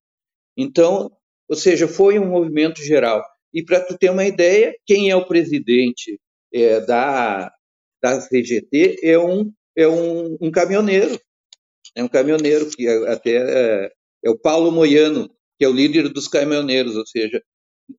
Então, 0.56 1.12
ou 1.50 1.56
seja, 1.56 1.88
foi 1.88 2.20
um 2.20 2.28
movimento 2.28 2.82
geral. 2.84 3.24
E 3.58 3.66
para 3.66 3.80
tu 3.80 3.98
ter 3.98 4.12
uma 4.12 4.24
ideia, 4.24 4.78
quem 4.86 5.10
é 5.10 5.16
o 5.16 5.26
presidente 5.26 6.22
é, 6.54 6.80
da, 6.82 7.52
da 8.00 8.22
CGT 8.22 9.00
é 9.02 9.18
um, 9.18 9.52
é 9.76 9.88
um, 9.88 10.38
um 10.40 10.52
caminhoneiro. 10.52 11.20
É 11.96 12.04
um 12.04 12.08
caminhoneiro 12.08 12.70
que 12.70 12.88
até 12.88 13.32
é, 13.32 13.92
é 14.26 14.30
o 14.30 14.38
Paulo 14.38 14.72
Moiano, 14.72 15.28
que 15.58 15.66
é 15.66 15.68
o 15.68 15.74
líder 15.74 16.08
dos 16.10 16.28
caminhoneiros, 16.28 16.96
ou 16.96 17.08
seja, 17.08 17.42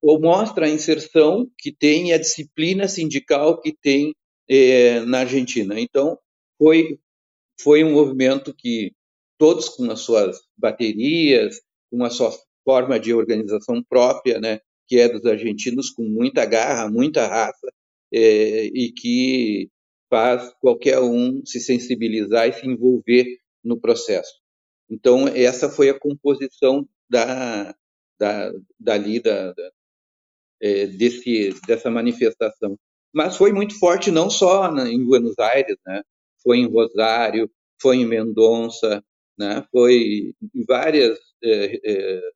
ou 0.01 0.21
mostra 0.21 0.67
a 0.67 0.71
inserção 0.71 1.51
que 1.59 1.73
tem 1.73 2.13
a 2.13 2.19
disciplina 2.19 2.87
sindical 2.87 3.61
que 3.61 3.77
tem 3.83 4.15
é, 4.49 5.01
na 5.01 5.23
Argentina. 5.23 5.81
Então, 5.81 6.17
foi, 6.57 7.01
foi 7.61 7.83
um 7.83 7.95
movimento 7.95 8.55
que 8.57 8.93
todos 9.37 9.71
com 9.71 9.91
as 9.91 9.99
suas 9.99 10.39
baterias, 10.57 11.61
com 11.91 12.05
a 12.05 12.11
sua 12.11 12.33
forma 12.65 13.01
de 13.01 13.13
organização 13.13 13.83
própria, 13.83 14.39
né, 14.39 14.61
que 14.89 14.99
é 14.99 15.09
dos 15.09 15.25
argentinos, 15.27 15.91
com 15.91 16.03
muita 16.03 16.45
garra, 16.47 16.91
muita 16.91 17.27
raça, 17.27 17.73
é, 18.13 18.65
e 18.65 18.91
que 18.93 19.69
faz 20.11 20.53
qualquer 20.61 20.99
um 21.01 21.45
se 21.45 21.61
sensibilizar 21.61 22.49
e 22.49 22.53
se 22.55 22.67
envolver 22.67 23.27
no 23.63 23.79
processo. 23.79 24.33
Então, 24.91 25.29
essa 25.29 25.69
foi 25.69 25.91
a 25.91 25.99
composição 25.99 26.89
da, 27.11 27.75
da, 28.19 28.51
dali, 28.81 29.21
da, 29.21 29.53
da 29.53 29.71
é, 30.61 30.87
desse, 30.87 31.55
dessa 31.67 31.91
manifestação. 31.91 32.79
Mas 33.13 33.37
foi 33.37 33.53
muito 33.53 33.79
forte 33.79 34.11
não 34.11 34.29
só 34.31 34.71
na, 34.71 34.89
em 34.91 35.05
Buenos 35.05 35.39
Aires, 35.39 35.77
né? 35.87 36.03
foi 36.43 36.59
em 36.59 36.67
Rosário, 36.67 37.51
foi 37.81 37.97
em 37.97 38.07
Mendonça, 38.07 39.03
né? 39.39 39.65
foi 39.71 40.35
em 40.55 40.65
várias 40.67 41.19
é, 41.43 41.81
é, 41.85 42.31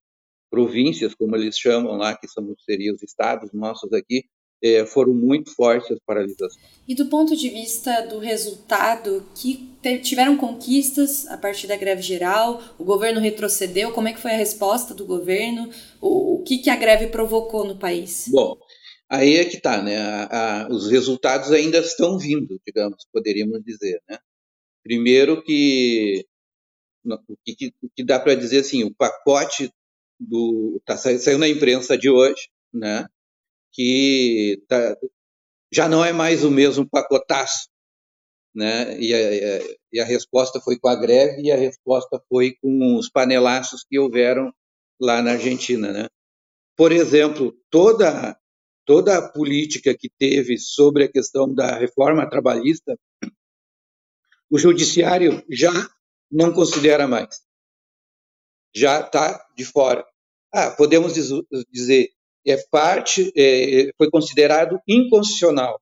províncias, 0.52 1.14
como 1.14 1.34
eles 1.34 1.56
chamam 1.56 1.96
lá, 1.96 2.14
que 2.14 2.28
são, 2.28 2.54
seriam 2.66 2.94
os 2.94 3.02
estados 3.02 3.50
nossos 3.54 3.90
aqui, 3.94 4.24
é, 4.62 4.84
foram 4.84 5.14
muito 5.14 5.52
fortes 5.54 5.90
as 5.90 5.98
paralisações. 6.06 6.62
E 6.86 6.94
do 6.94 7.06
ponto 7.06 7.34
de 7.34 7.48
vista 7.48 8.02
do 8.02 8.18
resultado, 8.18 9.26
que 9.34 9.72
tiveram 10.02 10.36
conquistas 10.36 11.26
a 11.26 11.38
partir 11.38 11.66
da 11.66 11.76
greve 11.76 12.02
geral, 12.02 12.62
o 12.78 12.84
governo 12.84 13.18
retrocedeu, 13.18 13.92
como 13.92 14.08
é 14.08 14.12
que 14.12 14.20
foi 14.20 14.32
a 14.32 14.36
resposta 14.36 14.94
do 14.94 15.06
governo, 15.06 15.70
o, 16.02 16.34
o 16.34 16.42
que, 16.44 16.58
que 16.58 16.68
a 16.70 16.76
greve 16.76 17.06
provocou 17.06 17.64
no 17.64 17.78
país? 17.78 18.28
Bom, 18.30 18.56
aí 19.08 19.38
é 19.38 19.44
que 19.46 19.56
está, 19.56 19.82
né? 19.82 19.96
A, 19.96 20.64
a, 20.64 20.68
os 20.68 20.90
resultados 20.90 21.50
ainda 21.50 21.78
estão 21.78 22.18
vindo, 22.18 22.60
digamos, 22.64 23.06
poderíamos 23.10 23.64
dizer, 23.64 24.00
né? 24.06 24.18
Primeiro 24.84 25.42
que 25.42 26.26
o 27.04 27.36
que, 27.44 27.72
que 27.96 28.04
dá 28.04 28.20
para 28.20 28.36
dizer 28.36 28.60
assim, 28.60 28.84
o 28.84 28.94
pacote 28.94 29.72
do 30.28 30.80
tá 30.84 30.96
saiu 30.96 31.38
na 31.38 31.48
imprensa 31.48 31.96
de 31.96 32.10
hoje, 32.10 32.48
né? 32.72 33.06
que 33.72 34.62
tá, 34.68 34.96
já 35.72 35.88
não 35.88 36.04
é 36.04 36.12
mais 36.12 36.44
o 36.44 36.50
mesmo 36.50 36.88
pacotaço. 36.88 37.68
Né? 38.54 39.00
E, 39.00 39.14
a, 39.14 39.18
e 39.92 40.00
a 40.00 40.04
resposta 40.04 40.60
foi 40.60 40.78
com 40.78 40.88
a 40.88 40.94
greve 40.94 41.42
e 41.42 41.50
a 41.50 41.56
resposta 41.56 42.22
foi 42.28 42.54
com 42.60 42.96
os 42.96 43.08
panelaços 43.08 43.82
que 43.88 43.98
houveram 43.98 44.52
lá 45.00 45.22
na 45.22 45.32
Argentina. 45.32 45.90
Né? 45.90 46.08
Por 46.76 46.92
exemplo, 46.92 47.56
toda, 47.70 48.38
toda 48.84 49.16
a 49.16 49.28
política 49.28 49.96
que 49.96 50.10
teve 50.18 50.58
sobre 50.58 51.04
a 51.04 51.10
questão 51.10 51.52
da 51.52 51.78
reforma 51.78 52.28
trabalhista, 52.28 52.98
o 54.50 54.58
judiciário 54.58 55.42
já 55.50 55.72
não 56.30 56.52
considera 56.52 57.08
mais. 57.08 57.40
Já 58.74 59.00
está 59.00 59.46
de 59.56 59.64
fora. 59.64 60.06
Ah, 60.52 60.70
podemos 60.70 61.14
dizer, 61.70 62.10
é 62.46 62.56
parte, 62.70 63.32
é, 63.36 63.90
foi 63.96 64.10
considerado 64.10 64.78
inconstitucional. 64.86 65.80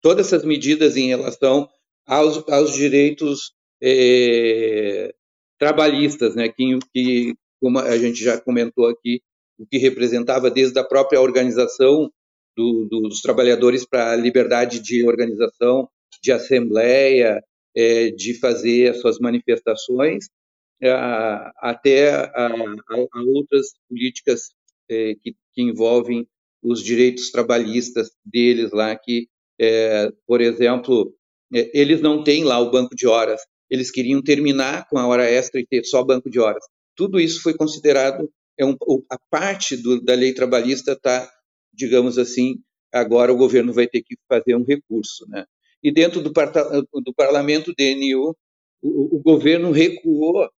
Todas 0.00 0.26
essas 0.26 0.44
medidas 0.44 0.96
em 0.96 1.08
relação 1.08 1.68
aos, 2.06 2.46
aos 2.48 2.74
direitos 2.74 3.52
é, 3.82 5.12
trabalhistas, 5.58 6.34
né, 6.34 6.48
que, 6.48 6.78
que, 6.92 7.34
como 7.60 7.78
a 7.78 7.96
gente 7.98 8.22
já 8.22 8.40
comentou 8.40 8.86
aqui, 8.86 9.20
o 9.58 9.66
que 9.66 9.78
representava 9.78 10.50
desde 10.50 10.78
a 10.78 10.84
própria 10.84 11.20
organização 11.20 12.10
do, 12.56 12.86
dos 12.88 13.20
trabalhadores 13.20 13.86
para 13.86 14.12
a 14.12 14.16
liberdade 14.16 14.80
de 14.80 15.06
organização, 15.06 15.88
de 16.22 16.32
assembleia, 16.32 17.42
é, 17.76 18.10
de 18.10 18.38
fazer 18.38 18.90
as 18.90 19.00
suas 19.00 19.18
manifestações, 19.18 20.26
é, 20.26 20.41
até 20.90 22.10
a, 22.12 22.48
a, 22.48 23.22
outras 23.34 23.68
políticas 23.88 24.50
é, 24.90 25.14
que, 25.22 25.34
que, 25.52 25.62
envolvem 25.62 26.26
os 26.62 26.82
direitos 26.82 27.30
trabalhistas 27.30 28.10
deles 28.24 28.72
lá, 28.72 28.94
que, 28.96 29.28
é, 29.60 30.10
por 30.26 30.40
exemplo, 30.40 31.14
é, 31.54 31.70
eles 31.72 32.00
não 32.00 32.24
têm 32.24 32.44
lá 32.44 32.58
o 32.58 32.70
banco 32.70 32.96
de 32.96 33.06
horas, 33.06 33.40
eles 33.70 33.90
queriam 33.90 34.20
terminar 34.20 34.88
com 34.88 34.98
a 34.98 35.06
hora 35.06 35.28
extra 35.28 35.60
e 35.60 35.66
ter 35.66 35.84
só 35.84 36.02
banco 36.04 36.28
de 36.28 36.40
horas. 36.40 36.64
Tudo 36.96 37.20
isso 37.20 37.42
foi 37.42 37.54
considerado, 37.54 38.28
é 38.58 38.66
um, 38.66 38.76
a 39.08 39.18
parte 39.30 39.76
do, 39.76 40.00
da 40.02 40.14
lei 40.14 40.34
trabalhista 40.34 40.92
está, 40.92 41.30
digamos 41.72 42.18
assim, 42.18 42.56
agora 42.92 43.32
o 43.32 43.36
governo 43.36 43.72
vai 43.72 43.86
ter 43.86 44.02
que 44.02 44.16
fazer 44.28 44.56
um 44.56 44.64
recurso. 44.64 45.26
Né? 45.28 45.44
E 45.82 45.92
dentro 45.92 46.20
do, 46.20 46.30
do 46.30 47.14
parlamento 47.14 47.72
DNU, 47.76 48.36
o, 48.82 49.16
o 49.16 49.22
governo 49.22 49.70
recuou 49.70 50.50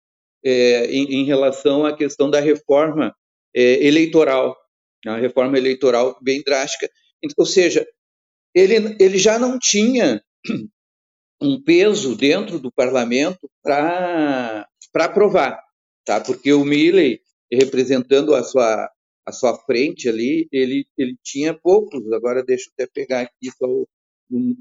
é, 0.44 0.86
em, 0.86 1.20
em, 1.20 1.24
relação 1.24 1.86
à 1.86 1.96
questão 1.96 2.30
da 2.30 2.40
reforma 2.40 3.14
é, 3.54 3.86
eleitoral, 3.86 4.56
uma 5.04 5.18
reforma 5.18 5.56
eleitoral 5.58 6.18
bem 6.22 6.42
drástica. 6.42 6.88
Ou 7.38 7.46
seja, 7.46 7.86
ele, 8.54 8.96
ele 9.00 9.18
já 9.18 9.38
não 9.38 9.58
tinha 9.58 10.22
um 11.40 11.62
peso 11.62 12.16
dentro 12.16 12.58
do 12.58 12.70
parlamento 12.72 13.50
para 13.62 14.66
aprovar, 14.94 15.60
tá? 16.04 16.20
porque 16.20 16.52
o 16.52 16.64
Milley, 16.64 17.20
representando 17.52 18.34
a 18.34 18.42
sua, 18.42 18.90
a 19.26 19.32
sua 19.32 19.56
frente 19.64 20.08
ali, 20.08 20.48
ele, 20.52 20.86
ele 20.96 21.16
tinha 21.22 21.54
poucos, 21.54 22.10
agora 22.12 22.44
deixa 22.44 22.68
eu 22.68 22.72
até 22.72 22.86
pegar 22.92 23.20
aqui 23.22 23.50
só 23.56 23.66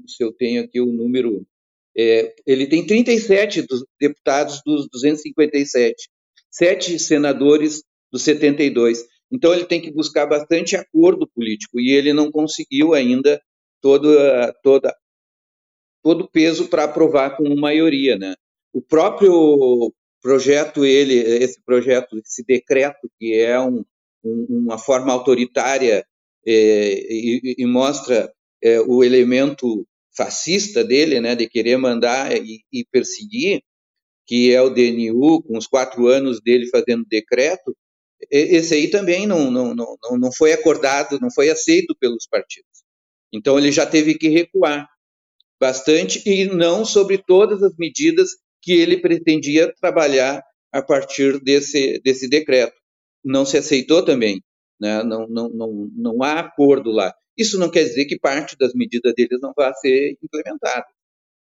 se 0.06 0.22
eu 0.22 0.32
tenho 0.32 0.62
aqui 0.62 0.80
o 0.80 0.92
número, 0.92 1.46
é, 1.96 2.34
ele 2.46 2.66
tem 2.66 2.84
37 2.86 3.62
dos 3.62 3.84
deputados 4.00 4.60
dos 4.64 4.88
257, 4.90 6.08
sete 6.50 6.98
senadores 6.98 7.82
do 8.12 8.18
72. 8.18 9.04
Então 9.32 9.52
ele 9.52 9.64
tem 9.64 9.80
que 9.80 9.92
buscar 9.92 10.26
bastante 10.26 10.76
acordo 10.76 11.28
político 11.28 11.80
e 11.80 11.92
ele 11.92 12.12
não 12.12 12.30
conseguiu 12.30 12.94
ainda 12.94 13.40
todo 13.80 14.08
toda 14.62 14.94
todo 16.02 16.24
o 16.24 16.30
peso 16.30 16.68
para 16.68 16.84
aprovar 16.84 17.36
com 17.36 17.54
maioria, 17.56 18.16
né? 18.16 18.34
O 18.72 18.82
próprio 18.82 19.92
projeto 20.22 20.84
ele 20.84 21.14
esse 21.14 21.60
projeto 21.64 22.18
esse 22.18 22.44
decreto 22.44 23.10
que 23.18 23.34
é 23.34 23.58
um, 23.60 23.84
um, 24.24 24.46
uma 24.48 24.78
forma 24.78 25.12
autoritária 25.12 26.04
é, 26.46 26.52
e, 26.52 27.56
e, 27.58 27.66
mostra 27.66 28.32
é, 28.62 28.80
o 28.80 29.02
elemento 29.02 29.86
fascista 30.16 30.84
dele, 30.84 31.20
né, 31.20 31.34
de 31.34 31.48
querer 31.48 31.76
mandar 31.76 32.32
e, 32.36 32.60
e, 32.72 32.84
perseguir, 32.90 33.62
que 34.26 34.52
é 34.52 34.60
o 34.62 34.70
DNU, 34.70 35.42
com 35.42 35.58
os 35.58 35.66
quatro 35.66 36.06
anos 36.06 36.40
dele 36.40 36.68
fazendo 36.68 37.04
decreto, 37.04 37.76
esse 38.30 38.74
aí 38.74 38.88
também 38.88 39.26
não, 39.26 39.50
não, 39.50 39.74
não, 39.74 39.96
não 40.18 40.32
foi 40.32 40.52
acordado, 40.52 41.18
não 41.20 41.30
foi 41.30 41.50
aceito 41.50 41.94
pelos 41.98 42.26
partidos. 42.26 42.70
Então 43.32 43.58
ele 43.58 43.70
já 43.70 43.84
teve 43.84 44.14
que 44.14 44.28
recuar 44.28 44.88
bastante 45.60 46.22
e 46.26 46.46
não 46.46 46.84
sobre 46.84 47.18
todas 47.18 47.62
as 47.62 47.74
medidas 47.76 48.30
que 48.62 48.72
ele 48.72 48.96
pretendia 48.96 49.72
trabalhar 49.80 50.42
a 50.72 50.82
partir 50.82 51.40
desse, 51.40 52.00
desse 52.02 52.28
decreto. 52.28 52.74
Não 53.22 53.44
se 53.44 53.58
aceitou 53.58 54.04
também, 54.04 54.42
né? 54.80 55.02
não, 55.02 55.26
não, 55.28 55.48
não, 55.50 55.90
não 55.94 56.22
há 56.22 56.40
acordo 56.40 56.90
lá. 56.90 57.14
Isso 57.36 57.58
não 57.58 57.70
quer 57.70 57.84
dizer 57.84 58.04
que 58.06 58.18
parte 58.18 58.56
das 58.56 58.72
medidas 58.74 59.12
deles 59.14 59.38
não 59.40 59.52
vai 59.56 59.72
ser 59.74 60.16
implementada. 60.22 60.86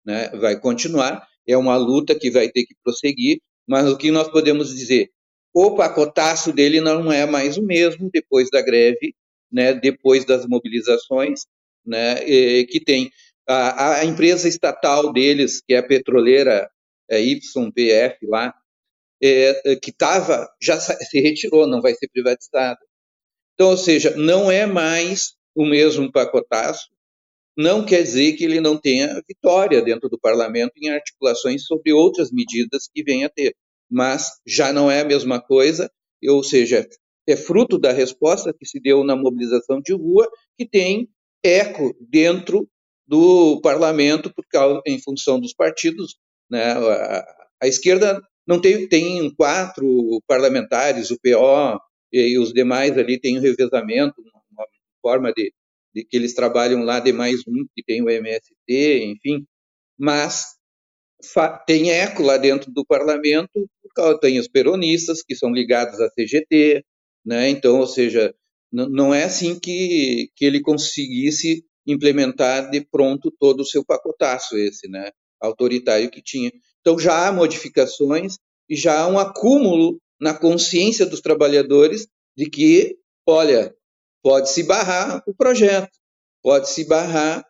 Né? 0.05 0.29
Vai 0.29 0.59
continuar, 0.59 1.27
é 1.47 1.55
uma 1.55 1.77
luta 1.77 2.17
que 2.17 2.31
vai 2.31 2.49
ter 2.49 2.65
que 2.65 2.75
prosseguir, 2.83 3.39
mas 3.67 3.87
o 3.89 3.97
que 3.97 4.11
nós 4.11 4.27
podemos 4.27 4.75
dizer? 4.75 5.09
o 5.53 5.75
pacotaço 5.75 6.51
dele 6.51 6.81
não 6.81 7.11
é 7.11 7.25
mais 7.25 7.57
o 7.57 7.63
mesmo 7.63 8.09
depois 8.11 8.49
da 8.49 8.61
greve, 8.61 9.15
né, 9.51 9.73
depois 9.73 10.25
das 10.25 10.47
mobilizações, 10.47 11.41
né, 11.85 12.15
que 12.65 12.79
tem 12.83 13.11
a, 13.47 13.99
a, 13.99 14.05
empresa 14.05 14.47
estatal 14.47 15.13
deles, 15.13 15.61
que 15.61 15.75
é 15.75 15.77
a 15.77 15.87
petroleira 15.87 16.67
é, 17.09 17.19
YPF 17.21 18.25
lá, 18.25 18.53
é, 19.21 19.75
que 19.75 19.91
estava, 19.91 20.49
já 20.59 20.79
se 20.79 21.21
retirou, 21.21 21.67
não 21.67 21.81
vai 21.81 21.93
ser 21.93 22.07
privatizada. 22.07 22.79
Então, 23.53 23.69
ou 23.69 23.77
seja, 23.77 24.15
não 24.17 24.49
é 24.49 24.65
mais 24.65 25.35
o 25.55 25.65
mesmo 25.65 26.11
pacotaço, 26.11 26.89
não 27.55 27.85
quer 27.85 28.01
dizer 28.01 28.33
que 28.33 28.43
ele 28.43 28.59
não 28.59 28.77
tenha 28.77 29.21
vitória 29.27 29.81
dentro 29.81 30.09
do 30.09 30.19
parlamento 30.19 30.73
em 30.77 30.89
articulações 30.89 31.65
sobre 31.65 31.93
outras 31.93 32.31
medidas 32.31 32.89
que 32.91 33.03
venha 33.03 33.27
a 33.27 33.29
ter 33.29 33.55
mas 33.93 34.41
já 34.45 34.73
não 34.73 34.89
é 34.89 35.01
a 35.01 35.05
mesma 35.05 35.39
coisa, 35.39 35.89
ou 36.27 36.43
seja, 36.43 36.87
é 37.27 37.35
fruto 37.35 37.77
da 37.77 37.91
resposta 37.91 38.51
que 38.51 38.65
se 38.65 38.79
deu 38.79 39.03
na 39.03 39.15
mobilização 39.15 39.79
de 39.79 39.93
rua, 39.93 40.27
que 40.57 40.67
tem 40.67 41.07
eco 41.43 41.95
dentro 41.99 42.67
do 43.05 43.61
parlamento 43.61 44.33
por 44.33 44.45
causa, 44.47 44.81
em 44.87 44.99
função 44.99 45.39
dos 45.39 45.53
partidos. 45.53 46.17
Né? 46.49 46.71
A, 46.71 47.23
a 47.61 47.67
esquerda 47.67 48.19
não 48.47 48.59
tem, 48.59 48.87
tem 48.87 49.29
quatro 49.35 50.19
parlamentares, 50.27 51.11
o 51.11 51.19
PO 51.19 51.79
e 52.11 52.37
os 52.39 52.51
demais 52.51 52.97
ali 52.97 53.19
têm 53.19 53.37
um 53.37 53.41
revezamento, 53.41 54.15
forma 55.03 55.33
de, 55.33 55.53
de 55.93 56.05
que 56.05 56.15
eles 56.15 56.33
trabalham 56.33 56.83
lá 56.83 57.01
de 57.01 57.11
mais 57.11 57.41
um, 57.47 57.65
que 57.75 57.83
tem 57.85 58.01
o 58.01 58.09
MST, 58.09 59.05
enfim, 59.05 59.45
mas 59.99 60.55
tem 61.65 61.91
eco 61.91 62.23
lá 62.23 62.37
dentro 62.37 62.71
do 62.71 62.85
parlamento, 62.85 63.69
tem 64.21 64.39
os 64.39 64.47
peronistas 64.47 65.21
que 65.21 65.35
são 65.35 65.51
ligados 65.51 65.99
à 65.99 66.09
CGT, 66.09 66.83
né? 67.25 67.49
Então, 67.49 67.79
ou 67.79 67.87
seja, 67.87 68.33
não 68.71 69.13
é 69.13 69.23
assim 69.23 69.59
que, 69.59 70.29
que 70.35 70.45
ele 70.45 70.61
conseguisse 70.61 71.63
implementar 71.85 72.71
de 72.71 72.81
pronto 72.81 73.31
todo 73.39 73.61
o 73.61 73.65
seu 73.65 73.85
pacotaço 73.85 74.57
esse, 74.57 74.87
né? 74.89 75.11
Autoritário 75.39 76.09
que 76.09 76.21
tinha. 76.21 76.51
Então 76.81 76.97
já 76.97 77.27
há 77.27 77.31
modificações 77.31 78.37
e 78.69 78.75
já 78.75 79.01
há 79.01 79.07
um 79.07 79.19
acúmulo 79.19 79.99
na 80.19 80.33
consciência 80.33 81.05
dos 81.05 81.21
trabalhadores 81.21 82.07
de 82.35 82.49
que, 82.49 82.97
olha, 83.27 83.75
pode-se 84.23 84.63
barrar 84.63 85.21
o 85.27 85.35
projeto, 85.35 85.91
pode-se 86.41 86.85
barrar 86.85 87.45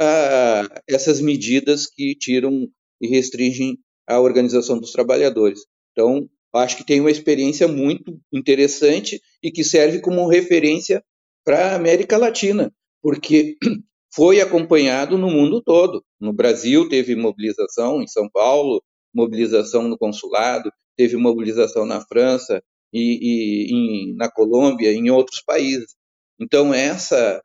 ah, 0.00 0.82
essas 0.88 1.20
medidas 1.20 1.86
que 1.86 2.16
tiram 2.16 2.66
e 3.00 3.06
restringem 3.06 3.78
a 4.08 4.18
organização 4.18 4.78
dos 4.78 4.90
trabalhadores. 4.90 5.60
Então, 5.92 6.28
acho 6.54 6.78
que 6.78 6.86
tem 6.86 7.00
uma 7.00 7.10
experiência 7.10 7.68
muito 7.68 8.18
interessante 8.32 9.20
e 9.42 9.50
que 9.50 9.62
serve 9.62 10.00
como 10.00 10.26
referência 10.26 11.04
para 11.44 11.72
a 11.72 11.74
América 11.76 12.16
Latina, 12.16 12.72
porque 13.02 13.56
foi 14.14 14.40
acompanhado 14.40 15.18
no 15.18 15.30
mundo 15.30 15.62
todo. 15.62 16.02
No 16.20 16.32
Brasil 16.32 16.88
teve 16.88 17.14
mobilização, 17.14 18.02
em 18.02 18.06
São 18.06 18.28
Paulo, 18.30 18.82
mobilização 19.14 19.86
no 19.88 19.98
consulado, 19.98 20.70
teve 20.96 21.16
mobilização 21.16 21.84
na 21.84 22.00
França 22.00 22.62
e, 22.92 23.68
e 23.70 24.14
na 24.16 24.30
Colômbia, 24.30 24.92
em 24.92 25.10
outros 25.10 25.42
países. 25.42 25.94
Então 26.40 26.72
essa 26.72 27.42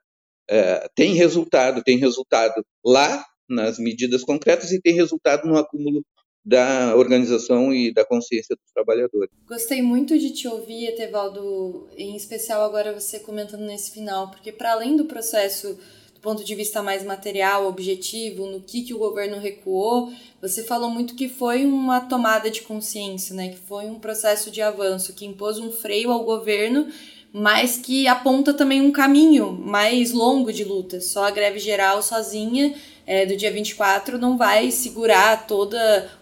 é, 0.49 0.87
tem 0.95 1.13
resultado, 1.13 1.83
tem 1.83 1.97
resultado 1.97 2.63
lá 2.83 3.23
nas 3.47 3.79
medidas 3.79 4.23
concretas 4.23 4.71
e 4.71 4.81
tem 4.81 4.93
resultado 4.93 5.47
no 5.47 5.57
acúmulo 5.57 6.03
da 6.43 6.95
organização 6.95 7.73
e 7.73 7.93
da 7.93 8.05
consciência 8.05 8.55
dos 8.55 8.71
trabalhadores. 8.73 9.29
Gostei 9.47 9.81
muito 9.81 10.17
de 10.17 10.31
te 10.31 10.47
ouvir, 10.47 10.87
Etevaldo, 10.87 11.87
em 11.95 12.15
especial 12.15 12.63
agora 12.63 12.93
você 12.93 13.19
comentando 13.19 13.61
nesse 13.61 13.91
final, 13.91 14.31
porque 14.31 14.51
para 14.51 14.71
além 14.71 14.95
do 14.95 15.05
processo 15.05 15.77
do 16.19 16.21
ponto 16.21 16.43
de 16.43 16.53
vista 16.53 16.83
mais 16.83 17.01
material, 17.01 17.65
objetivo, 17.65 18.45
no 18.45 18.59
que, 18.59 18.81
que 18.81 18.93
o 18.93 18.97
governo 18.97 19.39
recuou, 19.39 20.11
você 20.41 20.61
falou 20.63 20.89
muito 20.89 21.15
que 21.15 21.29
foi 21.29 21.65
uma 21.65 22.01
tomada 22.01 22.51
de 22.51 22.61
consciência, 22.61 23.33
né? 23.33 23.49
que 23.49 23.57
foi 23.57 23.85
um 23.85 23.99
processo 23.99 24.51
de 24.51 24.61
avanço, 24.61 25.13
que 25.13 25.25
impôs 25.25 25.59
um 25.59 25.71
freio 25.71 26.11
ao 26.11 26.25
governo, 26.25 26.89
mas 27.31 27.77
que 27.77 28.07
aponta 28.07 28.53
também 28.53 28.81
um 28.81 28.91
caminho 28.91 29.51
mais 29.51 30.11
longo 30.11 30.51
de 30.51 30.63
luta. 30.63 30.99
Só 30.99 31.25
a 31.25 31.31
greve 31.31 31.59
geral 31.59 32.01
sozinha 32.01 32.73
é, 33.09 33.25
do 33.25 33.35
dia 33.35 33.51
24 33.51 34.19
não 34.19 34.37
vai 34.37 34.69
segurar 34.69 35.47
todo 35.47 35.75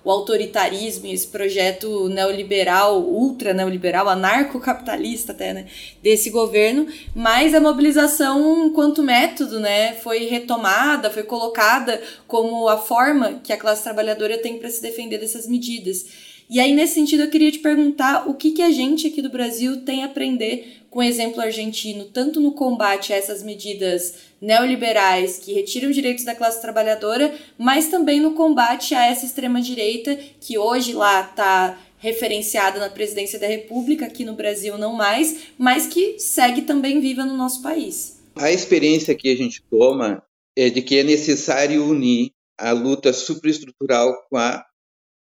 o 0.06 0.10
autoritarismo 0.10 1.06
e 1.06 1.14
esse 1.14 1.28
projeto 1.28 2.08
neoliberal, 2.08 3.02
ultra 3.02 3.54
neoliberal, 3.54 4.08
anarcocapitalista 4.08 5.34
até, 5.34 5.54
né, 5.54 5.66
desse 6.02 6.30
governo, 6.30 6.88
mas 7.14 7.54
a 7.54 7.60
mobilização 7.60 8.68
enquanto 8.68 9.04
método, 9.04 9.60
né, 9.60 9.96
foi 9.96 10.28
retomada, 10.28 11.10
foi 11.10 11.24
colocada 11.24 12.02
como 12.26 12.70
a 12.70 12.78
forma 12.78 13.42
que 13.44 13.52
a 13.52 13.58
classe 13.58 13.84
trabalhadora 13.84 14.38
tem 14.38 14.58
para 14.58 14.70
se 14.70 14.82
defender 14.82 15.18
dessas 15.18 15.46
medidas. 15.46 16.06
E 16.50 16.62
aí, 16.62 16.74
nesse 16.74 16.94
sentido, 16.94 17.24
eu 17.24 17.30
queria 17.30 17.52
te 17.52 17.60
perguntar 17.60 18.30
o 18.30 18.34
que, 18.34 18.52
que 18.52 18.62
a 18.62 18.72
gente 18.72 19.08
aqui 19.08 19.22
do 19.22 19.30
Brasil 19.30 19.84
tem 19.84 20.04
a 20.04 20.06
aprender 20.06 20.78
com 20.90 21.00
o 21.00 21.04
exemplo 21.04 21.42
argentino, 21.42 22.06
tanto 22.06 22.40
no 22.40 22.54
combate 22.54 23.12
a 23.12 23.18
essas 23.18 23.44
medidas 23.44 24.16
neoliberais 24.40 25.38
que 25.38 25.52
retiram 25.52 25.92
direitos 25.92 26.24
da 26.24 26.34
classe 26.34 26.62
trabalhadora, 26.62 27.38
mas 27.58 27.90
também 27.90 28.22
no 28.22 28.34
combate 28.34 28.96
a 28.96 29.06
essa 29.06 29.26
extrema-direita 29.26 30.18
que 30.40 30.58
hoje 30.58 30.94
lá 30.94 31.22
está 31.22 31.78
referenciada 31.98 32.80
na 32.80 32.90
presidência 32.90 33.38
da 33.38 33.48
República, 33.48 34.06
aqui 34.06 34.24
no 34.24 34.34
Brasil 34.34 34.78
não 34.78 34.94
mais, 34.94 35.48
mas 35.58 35.88
que 35.88 36.18
segue 36.20 36.62
também 36.62 37.02
viva 37.02 37.26
no 37.26 37.36
nosso 37.36 37.62
país. 37.62 38.22
A 38.36 38.52
experiência 38.52 39.16
que 39.16 39.30
a 39.30 39.36
gente 39.36 39.62
toma 39.70 40.24
é 40.56 40.70
de 40.70 40.82
que 40.82 41.00
é 41.00 41.04
necessário 41.04 41.86
unir 41.86 42.32
a 42.58 42.72
luta 42.72 43.12
superestrutural 43.12 44.14
com 44.30 44.38
a 44.38 44.64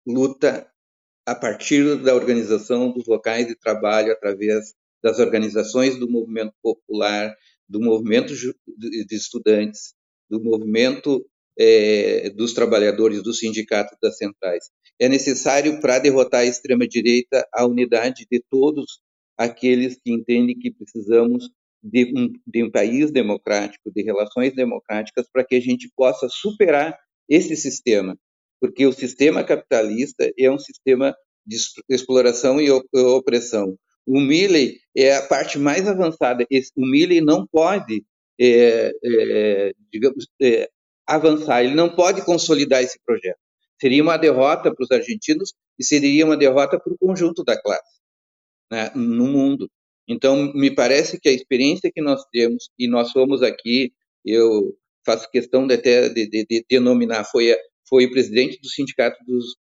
luta 0.07 0.67
a 1.29 1.35
partir 1.35 1.97
da 2.03 2.15
organização 2.15 2.91
dos 2.91 3.07
locais 3.07 3.47
de 3.47 3.55
trabalho 3.55 4.11
através 4.11 4.73
das 5.03 5.19
organizações 5.19 5.99
do 5.99 6.11
movimento 6.11 6.55
popular, 6.63 7.37
do 7.69 7.79
movimento 7.81 8.35
de 8.35 9.15
estudantes, 9.15 9.93
do 10.31 10.43
movimento 10.43 11.23
é, 11.59 12.31
dos 12.31 12.55
trabalhadores, 12.55 13.23
dos 13.23 13.41
sindicatos 13.41 13.99
das 14.03 14.17
centrais. 14.17 14.71
É 14.99 15.07
necessário, 15.07 15.81
para 15.81 15.99
derrotar 15.99 16.41
a 16.41 16.47
extrema-direita, 16.47 17.47
a 17.53 17.67
unidade 17.67 18.27
de 18.31 18.43
todos 18.51 19.01
aqueles 19.37 19.97
que 20.03 20.11
entendem 20.11 20.59
que 20.59 20.71
precisamos 20.71 21.51
de 21.83 22.11
um, 22.17 22.33
de 22.47 22.65
um 22.65 22.71
país 22.71 23.11
democrático, 23.11 23.93
de 23.95 24.03
relações 24.03 24.55
democráticas, 24.55 25.29
para 25.31 25.45
que 25.45 25.57
a 25.57 25.61
gente 25.61 25.93
possa 25.95 26.27
superar 26.31 26.99
esse 27.29 27.55
sistema. 27.55 28.19
Porque 28.61 28.87
o 28.87 28.93
sistema 28.93 29.45
capitalista 29.45 30.31
é 30.39 30.51
um 30.51 30.59
sistema 30.59 31.15
de 31.47 31.57
exploração 31.89 32.61
e 32.61 32.71
opressão. 32.71 33.77
O 34.07 34.21
Milley 34.21 34.79
é 34.97 35.15
a 35.17 35.23
parte 35.23 35.59
mais 35.59 35.87
avançada. 35.87 36.47
O 36.77 36.87
Milley 36.87 37.21
não 37.21 37.47
pode, 37.47 38.05
é, 38.41 38.93
é, 39.05 39.73
digamos, 39.93 40.27
é, 40.43 40.69
avançar, 41.07 41.65
ele 41.65 41.75
não 41.75 41.89
pode 41.89 42.25
consolidar 42.25 42.83
esse 42.83 42.99
projeto. 43.05 43.39
Seria 43.81 44.03
uma 44.03 44.17
derrota 44.17 44.75
para 44.75 44.83
os 44.83 44.91
argentinos 44.91 45.55
e 45.79 45.85
seria 45.85 46.27
uma 46.27 46.37
derrota 46.37 46.79
para 46.79 46.93
o 46.93 46.99
conjunto 46.99 47.45
da 47.45 47.61
classe 47.61 47.99
né, 48.71 48.91
no 48.95 49.27
mundo. 49.27 49.71
Então, 50.07 50.53
me 50.55 50.71
parece 50.75 51.21
que 51.21 51.29
a 51.29 51.33
experiência 51.33 51.91
que 51.93 52.01
nós 52.01 52.23
temos, 52.33 52.71
e 52.79 52.89
nós 52.89 53.13
fomos 53.13 53.43
aqui, 53.43 53.93
eu 54.25 54.75
faço 55.05 55.31
questão 55.31 55.67
de 55.67 55.75
até 55.75 56.09
de, 56.09 56.29
de, 56.29 56.47
de 56.49 56.65
denominar, 56.69 57.25
foi, 57.25 57.55
foi 57.89 58.07
o 58.07 58.11
presidente 58.11 58.61
do 58.61 58.69
Sindicato 58.69 59.17
dos, 59.27 59.57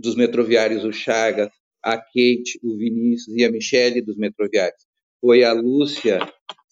dos 0.00 0.14
Metroviários, 0.14 0.84
o 0.84 0.92
Chagas, 0.92 1.50
a 1.82 1.96
Kate, 1.96 2.58
o 2.62 2.76
Vinícius 2.76 3.36
e 3.36 3.44
a 3.44 3.50
Michele 3.50 4.02
dos 4.02 4.16
Metroviários. 4.16 4.84
Foi 5.20 5.44
a 5.44 5.52
Lúcia, 5.52 6.20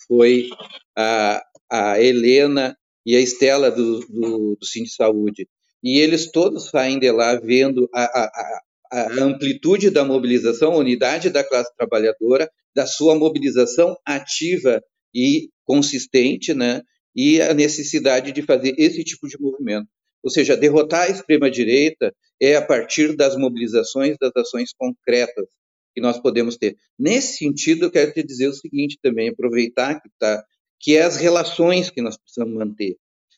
foi 0.06 0.48
a, 0.96 1.42
a 1.70 2.00
Helena 2.00 2.76
e 3.04 3.16
a 3.16 3.20
Estela 3.20 3.70
do, 3.70 4.00
do, 4.00 4.56
do 4.56 4.88
Saúde. 4.88 5.48
E 5.82 5.98
eles 5.98 6.30
todos 6.30 6.68
saem 6.68 6.98
de 6.98 7.10
lá 7.10 7.36
vendo 7.36 7.88
a, 7.94 8.04
a, 8.04 8.60
a 8.92 9.22
amplitude 9.22 9.90
da 9.90 10.04
mobilização, 10.04 10.72
a 10.72 10.78
unidade 10.78 11.30
da 11.30 11.42
classe 11.42 11.74
trabalhadora, 11.76 12.50
da 12.74 12.86
sua 12.86 13.14
mobilização 13.16 13.96
ativa 14.06 14.82
e 15.14 15.48
consistente, 15.64 16.52
né? 16.52 16.82
e 17.14 17.40
a 17.40 17.52
necessidade 17.54 18.32
de 18.32 18.42
fazer 18.42 18.74
esse 18.78 19.02
tipo 19.04 19.28
de 19.28 19.40
movimento. 19.40 19.88
Ou 20.22 20.30
seja, 20.30 20.56
derrotar 20.56 21.02
a 21.02 21.10
extrema-direita 21.10 22.14
é 22.40 22.56
a 22.56 22.62
partir 22.62 23.16
das 23.16 23.36
mobilizações, 23.36 24.16
das 24.20 24.32
ações 24.36 24.72
concretas 24.76 25.46
que 25.94 26.00
nós 26.00 26.18
podemos 26.18 26.56
ter. 26.56 26.76
Nesse 26.98 27.38
sentido, 27.38 27.86
eu 27.86 27.90
quero 27.90 28.12
te 28.12 28.22
dizer 28.22 28.48
o 28.48 28.54
seguinte 28.54 28.98
também, 29.02 29.28
aproveitar 29.28 30.00
que 30.00 30.08
está, 30.08 30.42
que 30.78 30.96
é 30.96 31.02
as 31.02 31.16
relações 31.16 31.90
que 31.90 32.00
nós 32.00 32.16
precisamos 32.16 32.54
manter. 32.54 32.96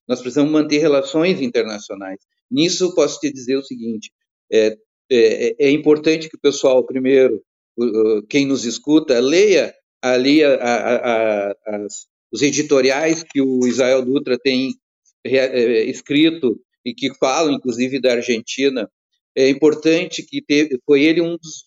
Nós 0.08 0.20
precisamos 0.20 0.52
manter 0.52 0.78
relações 0.78 1.40
internacionais. 1.40 2.18
Nisso, 2.50 2.94
posso 2.94 3.18
te 3.20 3.32
dizer 3.32 3.56
o 3.56 3.64
seguinte: 3.64 4.10
é, 4.52 4.76
é, 5.10 5.66
é 5.66 5.70
importante 5.70 6.28
que 6.28 6.36
o 6.36 6.40
pessoal, 6.40 6.84
primeiro, 6.84 7.42
quem 8.28 8.46
nos 8.46 8.64
escuta, 8.64 9.18
leia 9.20 9.74
ali 10.02 10.44
a, 10.44 10.54
a, 10.54 11.50
a, 11.50 11.86
os 12.30 12.42
editoriais 12.42 13.22
que 13.22 13.40
o 13.40 13.66
Israel 13.66 14.04
Dutra 14.04 14.38
tem 14.38 14.74
é, 15.24 15.84
escrito 15.84 16.60
e 16.84 16.94
que 16.94 17.14
falam, 17.14 17.54
inclusive, 17.54 18.00
da 18.00 18.12
Argentina. 18.12 18.90
É 19.36 19.48
importante 19.48 20.22
que 20.22 20.42
teve, 20.42 20.78
foi 20.84 21.02
ele 21.02 21.20
um 21.20 21.36
dos, 21.36 21.64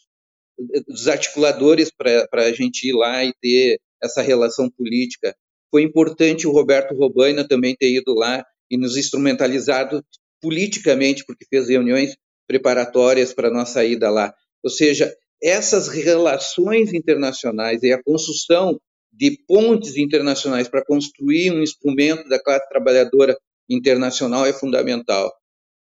dos 0.88 1.08
articuladores 1.08 1.92
para 1.92 2.44
a 2.44 2.52
gente 2.52 2.88
ir 2.88 2.94
lá 2.94 3.24
e 3.24 3.34
ter 3.42 3.80
essa 4.04 4.22
relação 4.22 4.70
política. 4.70 5.36
Foi 5.72 5.82
importante 5.82 6.48
o 6.48 6.52
Roberto 6.52 6.94
Robaina 6.96 7.48
também 7.48 7.76
ter 7.76 7.92
ido 7.92 8.14
lá 8.14 8.46
e 8.70 8.78
nos 8.78 8.98
instrumentalizado 8.98 10.04
politicamente, 10.42 11.24
porque 11.26 11.46
fez 11.50 11.70
reuniões 11.70 12.16
preparatórias 12.48 13.34
para 13.34 13.50
nossa 13.50 13.84
ida 13.84 14.10
lá. 14.10 14.34
Ou 14.64 14.70
seja, 14.70 15.14
essas 15.42 15.88
relações 15.88 16.94
internacionais 16.94 17.84
e 17.84 17.92
a 17.92 18.02
construção 18.02 18.80
de 19.12 19.38
pontes 19.48 19.98
internacionais 19.98 20.68
para 20.68 20.84
construir 20.84 21.52
um 21.52 21.62
instrumento 21.62 22.28
da 22.28 22.42
classe 22.42 22.68
trabalhadora 22.68 23.38
internacional 23.70 24.46
é 24.46 24.54
fundamental. 24.54 25.32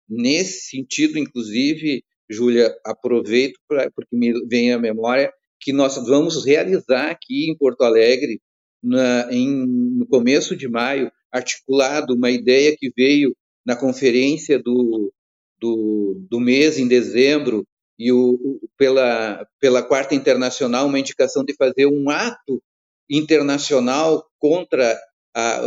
Nesse 0.09 0.68
sentido, 0.68 1.18
inclusive, 1.18 2.03
Júlia, 2.29 2.75
aproveito 2.85 3.59
pra, 3.68 3.90
porque 3.90 4.16
me 4.16 4.33
vem 4.47 4.73
à 4.73 4.79
memória 4.79 5.33
que 5.61 5.73
nós 5.73 5.97
vamos 5.97 6.44
realizar 6.44 7.11
aqui 7.11 7.51
em 7.51 7.57
Porto 7.57 7.83
Alegre, 7.83 8.40
na, 8.83 9.29
em, 9.33 9.66
no 9.66 10.07
começo 10.07 10.55
de 10.55 10.68
maio, 10.68 11.11
articulado 11.33 12.14
uma 12.14 12.31
ideia 12.31 12.77
que 12.77 12.92
veio 12.94 13.35
na 13.64 13.75
conferência 13.75 14.59
do, 14.59 15.12
do, 15.59 16.27
do 16.31 16.38
mês, 16.38 16.79
em 16.79 16.87
dezembro, 16.87 17.66
e 17.99 18.12
o, 18.12 18.61
pela, 18.77 19.47
pela 19.61 19.83
Quarta 19.83 20.14
Internacional, 20.14 20.87
uma 20.87 20.99
indicação 20.99 21.44
de 21.44 21.55
fazer 21.55 21.87
um 21.87 22.11
ato 22.11 22.62
internacional 23.09 24.27
contra 24.38 24.99
a, 25.35 25.62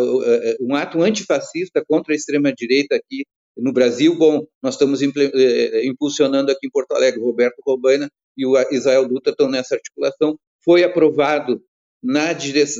um 0.62 0.76
ato 0.76 1.02
antifascista 1.02 1.84
contra 1.86 2.14
a 2.14 2.16
extrema-direita 2.16 2.96
aqui 2.96 3.26
no 3.58 3.74
Brasil. 3.74 4.16
Bom, 4.16 4.46
nós 4.62 4.76
estamos 4.76 5.02
eh, 5.02 5.86
impulsionando 5.86 6.52
aqui 6.52 6.68
em 6.68 6.72
Porto 6.72 6.94
Alegre, 6.94 7.20
Roberto 7.20 7.60
Robaina 7.66 8.10
e 8.38 8.46
o 8.46 8.56
Israel 8.72 9.08
Dutra 9.08 9.32
estão 9.32 9.50
nessa 9.50 9.76
articulação. 9.76 10.38
Foi 10.64 10.84
aprovado 10.84 11.62
na, 12.02 12.34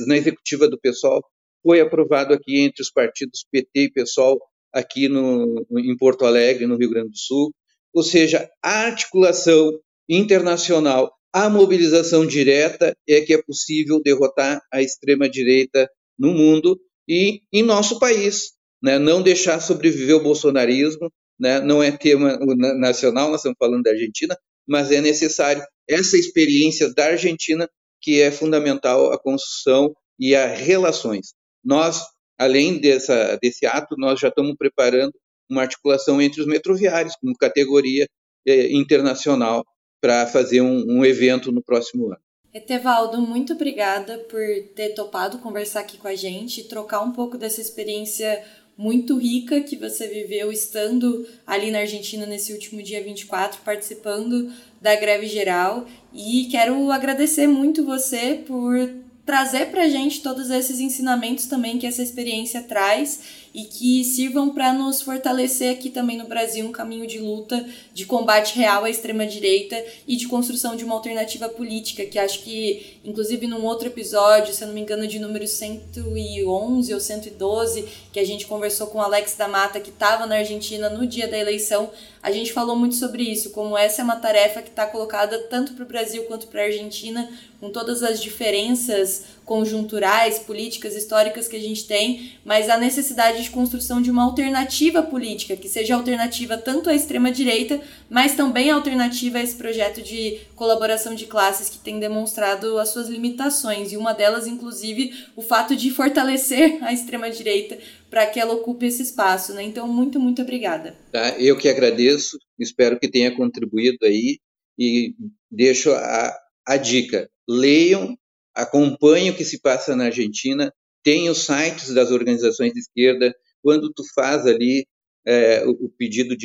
na 0.06 0.16
executiva 0.16 0.68
do 0.68 0.78
PSOL, 0.78 1.22
foi 1.62 1.80
aprovado 1.80 2.32
aqui 2.32 2.60
entre 2.60 2.82
os 2.82 2.90
partidos 2.90 3.44
PT 3.50 3.70
e 3.74 3.92
PSOL 3.92 4.38
aqui 4.72 5.08
no, 5.08 5.66
em 5.70 5.96
Porto 5.96 6.24
Alegre, 6.24 6.66
no 6.66 6.76
Rio 6.76 6.90
Grande 6.90 7.10
do 7.10 7.18
Sul. 7.18 7.52
Ou 7.92 8.02
seja, 8.02 8.48
a 8.62 8.86
articulação 8.86 9.70
internacional, 10.08 11.12
a 11.32 11.50
mobilização 11.50 12.26
direta 12.26 12.94
é 13.06 13.20
que 13.20 13.34
é 13.34 13.42
possível 13.42 14.00
derrotar 14.02 14.60
a 14.72 14.80
extrema-direita 14.80 15.90
no 16.18 16.32
mundo 16.32 16.78
e 17.08 17.42
em 17.52 17.62
nosso 17.62 17.98
país. 17.98 18.52
Né? 18.82 18.98
Não 18.98 19.22
deixar 19.22 19.60
sobreviver 19.60 20.16
o 20.16 20.22
bolsonarismo, 20.22 21.10
né? 21.38 21.60
não 21.60 21.82
é 21.82 21.90
tema 21.90 22.38
nacional, 22.78 23.30
nós 23.30 23.40
estamos 23.40 23.56
falando 23.58 23.82
da 23.82 23.90
Argentina, 23.90 24.36
mas 24.66 24.90
é 24.90 25.00
necessário 25.00 25.62
essa 25.88 26.16
experiência 26.16 26.92
da 26.92 27.06
Argentina 27.06 27.68
que 28.00 28.20
é 28.20 28.30
fundamental 28.30 29.12
a 29.12 29.18
construção 29.18 29.94
e 30.18 30.34
as 30.34 30.58
relações. 30.60 31.34
Nós, 31.64 32.02
além 32.38 32.80
dessa, 32.80 33.36
desse 33.40 33.66
ato, 33.66 33.96
nós 33.96 34.20
já 34.20 34.28
estamos 34.28 34.54
preparando 34.56 35.12
uma 35.50 35.62
articulação 35.62 36.20
entre 36.20 36.40
os 36.40 36.46
metroviários, 36.46 37.16
como 37.16 37.34
categoria 37.36 38.06
eh, 38.46 38.72
internacional, 38.72 39.64
para 40.00 40.26
fazer 40.26 40.60
um, 40.60 40.84
um 40.88 41.04
evento 41.04 41.50
no 41.50 41.62
próximo 41.62 42.06
ano. 42.06 42.20
Etevaldo, 42.52 43.20
muito 43.20 43.52
obrigada 43.52 44.18
por 44.30 44.40
ter 44.74 44.90
topado 44.90 45.38
conversar 45.38 45.80
aqui 45.80 45.98
com 45.98 46.08
a 46.08 46.14
gente, 46.14 46.64
trocar 46.64 47.02
um 47.02 47.12
pouco 47.12 47.36
dessa 47.36 47.60
experiência 47.60 48.42
muito 48.76 49.18
rica 49.18 49.60
que 49.60 49.76
você 49.76 50.06
viveu 50.06 50.52
estando 50.52 51.26
ali 51.46 51.70
na 51.70 51.80
Argentina 51.80 52.24
nesse 52.24 52.52
último 52.52 52.82
dia 52.82 53.02
24, 53.02 53.60
participando 53.62 54.52
da 54.80 54.94
greve 54.94 55.26
geral. 55.26 55.84
E 56.14 56.46
quero 56.50 56.90
agradecer 56.90 57.46
muito 57.46 57.84
você 57.84 58.42
por 58.46 58.88
trazer 59.26 59.66
para 59.66 59.82
a 59.82 59.88
gente 59.88 60.22
todos 60.22 60.48
esses 60.48 60.80
ensinamentos 60.80 61.46
também 61.46 61.76
que 61.76 61.86
essa 61.86 62.02
experiência 62.02 62.62
traz 62.62 63.47
e 63.58 63.64
que 63.64 64.04
sirvam 64.04 64.50
para 64.50 64.72
nos 64.72 65.02
fortalecer 65.02 65.72
aqui 65.72 65.90
também 65.90 66.16
no 66.16 66.28
Brasil 66.28 66.64
um 66.64 66.70
caminho 66.70 67.08
de 67.08 67.18
luta, 67.18 67.66
de 67.92 68.06
combate 68.06 68.56
real 68.56 68.84
à 68.84 68.90
extrema-direita 68.90 69.84
e 70.06 70.14
de 70.14 70.28
construção 70.28 70.76
de 70.76 70.84
uma 70.84 70.94
alternativa 70.94 71.48
política, 71.48 72.04
que 72.04 72.20
acho 72.20 72.44
que, 72.44 72.98
inclusive, 73.04 73.48
num 73.48 73.64
outro 73.64 73.88
episódio, 73.88 74.54
se 74.54 74.62
eu 74.62 74.68
não 74.68 74.74
me 74.74 74.82
engano, 74.82 75.08
de 75.08 75.18
número 75.18 75.44
111 75.44 76.94
ou 76.94 77.00
112, 77.00 77.84
que 78.12 78.20
a 78.20 78.24
gente 78.24 78.46
conversou 78.46 78.86
com 78.86 78.98
o 78.98 79.02
Alex 79.02 79.34
da 79.34 79.48
Mata, 79.48 79.80
que 79.80 79.90
estava 79.90 80.24
na 80.24 80.36
Argentina 80.36 80.88
no 80.88 81.04
dia 81.04 81.26
da 81.26 81.36
eleição, 81.36 81.90
a 82.22 82.30
gente 82.30 82.52
falou 82.52 82.76
muito 82.76 82.94
sobre 82.94 83.22
isso, 83.24 83.50
como 83.50 83.76
essa 83.76 84.02
é 84.02 84.04
uma 84.04 84.16
tarefa 84.16 84.62
que 84.62 84.68
está 84.68 84.86
colocada 84.86 85.38
tanto 85.50 85.72
para 85.72 85.84
o 85.84 85.88
Brasil 85.88 86.24
quanto 86.24 86.46
para 86.46 86.62
a 86.62 86.64
Argentina, 86.66 87.28
com 87.60 87.70
todas 87.70 88.02
as 88.02 88.20
diferenças 88.20 89.24
conjunturais, 89.44 90.38
políticas, 90.38 90.94
históricas 90.94 91.48
que 91.48 91.56
a 91.56 91.60
gente 91.60 91.86
tem, 91.86 92.32
mas 92.44 92.68
a 92.68 92.76
necessidade 92.76 93.42
de 93.42 93.47
construção 93.50 94.00
de 94.00 94.10
uma 94.10 94.24
alternativa 94.24 95.02
política, 95.02 95.56
que 95.56 95.68
seja 95.68 95.94
alternativa 95.94 96.56
tanto 96.56 96.88
à 96.88 96.94
extrema-direita, 96.94 97.80
mas 98.08 98.34
também 98.34 98.70
alternativa 98.70 99.38
a 99.38 99.42
esse 99.42 99.56
projeto 99.56 100.02
de 100.02 100.40
colaboração 100.54 101.14
de 101.14 101.26
classes 101.26 101.68
que 101.68 101.78
tem 101.78 101.98
demonstrado 101.98 102.78
as 102.78 102.90
suas 102.90 103.08
limitações, 103.08 103.92
e 103.92 103.96
uma 103.96 104.12
delas, 104.12 104.46
inclusive, 104.46 105.12
o 105.36 105.42
fato 105.42 105.74
de 105.74 105.90
fortalecer 105.90 106.82
a 106.82 106.92
extrema-direita 106.92 107.78
para 108.10 108.26
que 108.26 108.40
ela 108.40 108.54
ocupe 108.54 108.86
esse 108.86 109.02
espaço. 109.02 109.52
Né? 109.54 109.62
Então, 109.62 109.86
muito, 109.88 110.18
muito 110.18 110.42
obrigada. 110.42 110.96
Tá, 111.12 111.30
eu 111.38 111.56
que 111.56 111.68
agradeço, 111.68 112.38
espero 112.58 112.98
que 112.98 113.10
tenha 113.10 113.34
contribuído 113.34 113.98
aí 114.04 114.38
e 114.78 115.14
deixo 115.50 115.90
a, 115.92 116.34
a 116.66 116.76
dica: 116.76 117.28
leiam 117.48 118.16
acompanhe 118.58 119.30
o 119.30 119.36
que 119.36 119.44
se 119.44 119.60
passa 119.60 119.94
na 119.94 120.06
Argentina, 120.06 120.72
tem 121.08 121.30
os 121.30 121.46
sites 121.46 121.94
das 121.94 122.10
organizações 122.10 122.74
de 122.74 122.80
esquerda, 122.80 123.34
quando 123.62 123.90
tu 123.90 124.02
faz 124.14 124.44
ali 124.46 124.86
é, 125.26 125.64
o, 125.66 125.88
pedido 125.88 126.36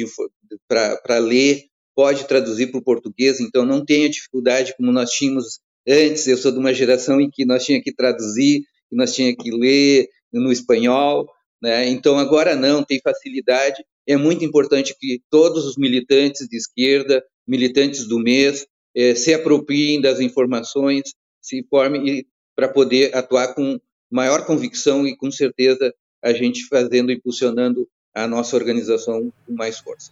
para 0.70 1.18
ler, 1.18 1.66
pode 1.94 2.26
traduzir 2.30 2.72
para 2.72 2.80
o 2.80 2.84
português, 2.84 3.42
então 3.42 3.66
não 3.66 3.84
tenha 3.84 4.10
dificuldade 4.10 4.74
como 4.78 4.90
nós 4.90 5.10
tínhamos 5.10 5.60
antes, 5.86 6.28
eu 6.28 6.38
sou 6.38 6.50
de 6.50 6.60
uma 6.60 6.74
geração 6.74 7.20
em 7.20 7.30
que 7.30 7.44
nós 7.44 7.66
tinha 7.66 7.82
que 7.82 7.94
traduzir, 7.94 8.62
que 8.90 8.96
nós 8.96 9.14
tinha 9.14 9.36
que 9.36 9.52
ler 9.52 10.08
no 10.32 10.50
espanhol, 10.50 11.28
né? 11.62 11.86
então 11.90 12.18
agora 12.18 12.56
não, 12.56 12.86
tem 12.86 13.02
facilidade, 13.04 13.84
é 14.08 14.16
muito 14.16 14.46
importante 14.46 14.96
que 14.98 15.20
todos 15.30 15.66
os 15.66 15.76
militantes 15.76 16.48
de 16.48 16.56
esquerda, 16.56 17.22
militantes 17.46 18.08
do 18.08 18.18
mês, 18.18 18.66
é, 18.96 19.14
se 19.14 19.34
apropriem 19.34 20.00
das 20.00 20.22
informações, 20.22 21.14
se 21.42 21.68
forme 21.70 22.26
para 22.56 22.70
poder 22.70 23.14
atuar 23.14 23.54
com 23.54 23.78
maior 24.14 24.46
convicção 24.46 25.06
e 25.08 25.18
com 25.18 25.32
certeza 25.32 25.92
a 26.22 26.32
gente 26.32 26.68
fazendo, 26.68 27.12
impulsionando 27.12 27.90
a 28.14 28.28
nossa 28.28 28.56
organização 28.56 29.34
com 29.46 29.54
mais 29.54 29.80
força. 29.80 30.12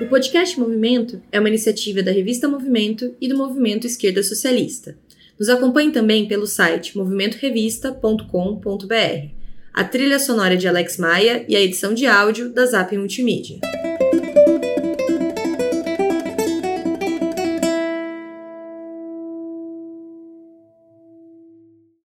O 0.00 0.06
podcast 0.08 0.58
Movimento 0.58 1.20
é 1.30 1.38
uma 1.38 1.50
iniciativa 1.50 2.02
da 2.02 2.10
revista 2.10 2.48
Movimento 2.48 3.14
e 3.20 3.28
do 3.28 3.36
Movimento 3.36 3.86
Esquerda 3.86 4.22
Socialista. 4.22 4.96
Nos 5.38 5.50
acompanhe 5.50 5.92
também 5.92 6.26
pelo 6.26 6.46
site 6.46 6.96
movimentorevista.com.br. 6.96 9.28
A 9.74 9.84
trilha 9.84 10.18
sonora 10.18 10.56
de 10.56 10.66
Alex 10.66 10.96
Maia 10.96 11.44
e 11.46 11.54
a 11.54 11.60
edição 11.60 11.92
de 11.92 12.06
áudio 12.06 12.50
da 12.50 12.64
Zap 12.64 12.96
Multimídia. 12.96 13.60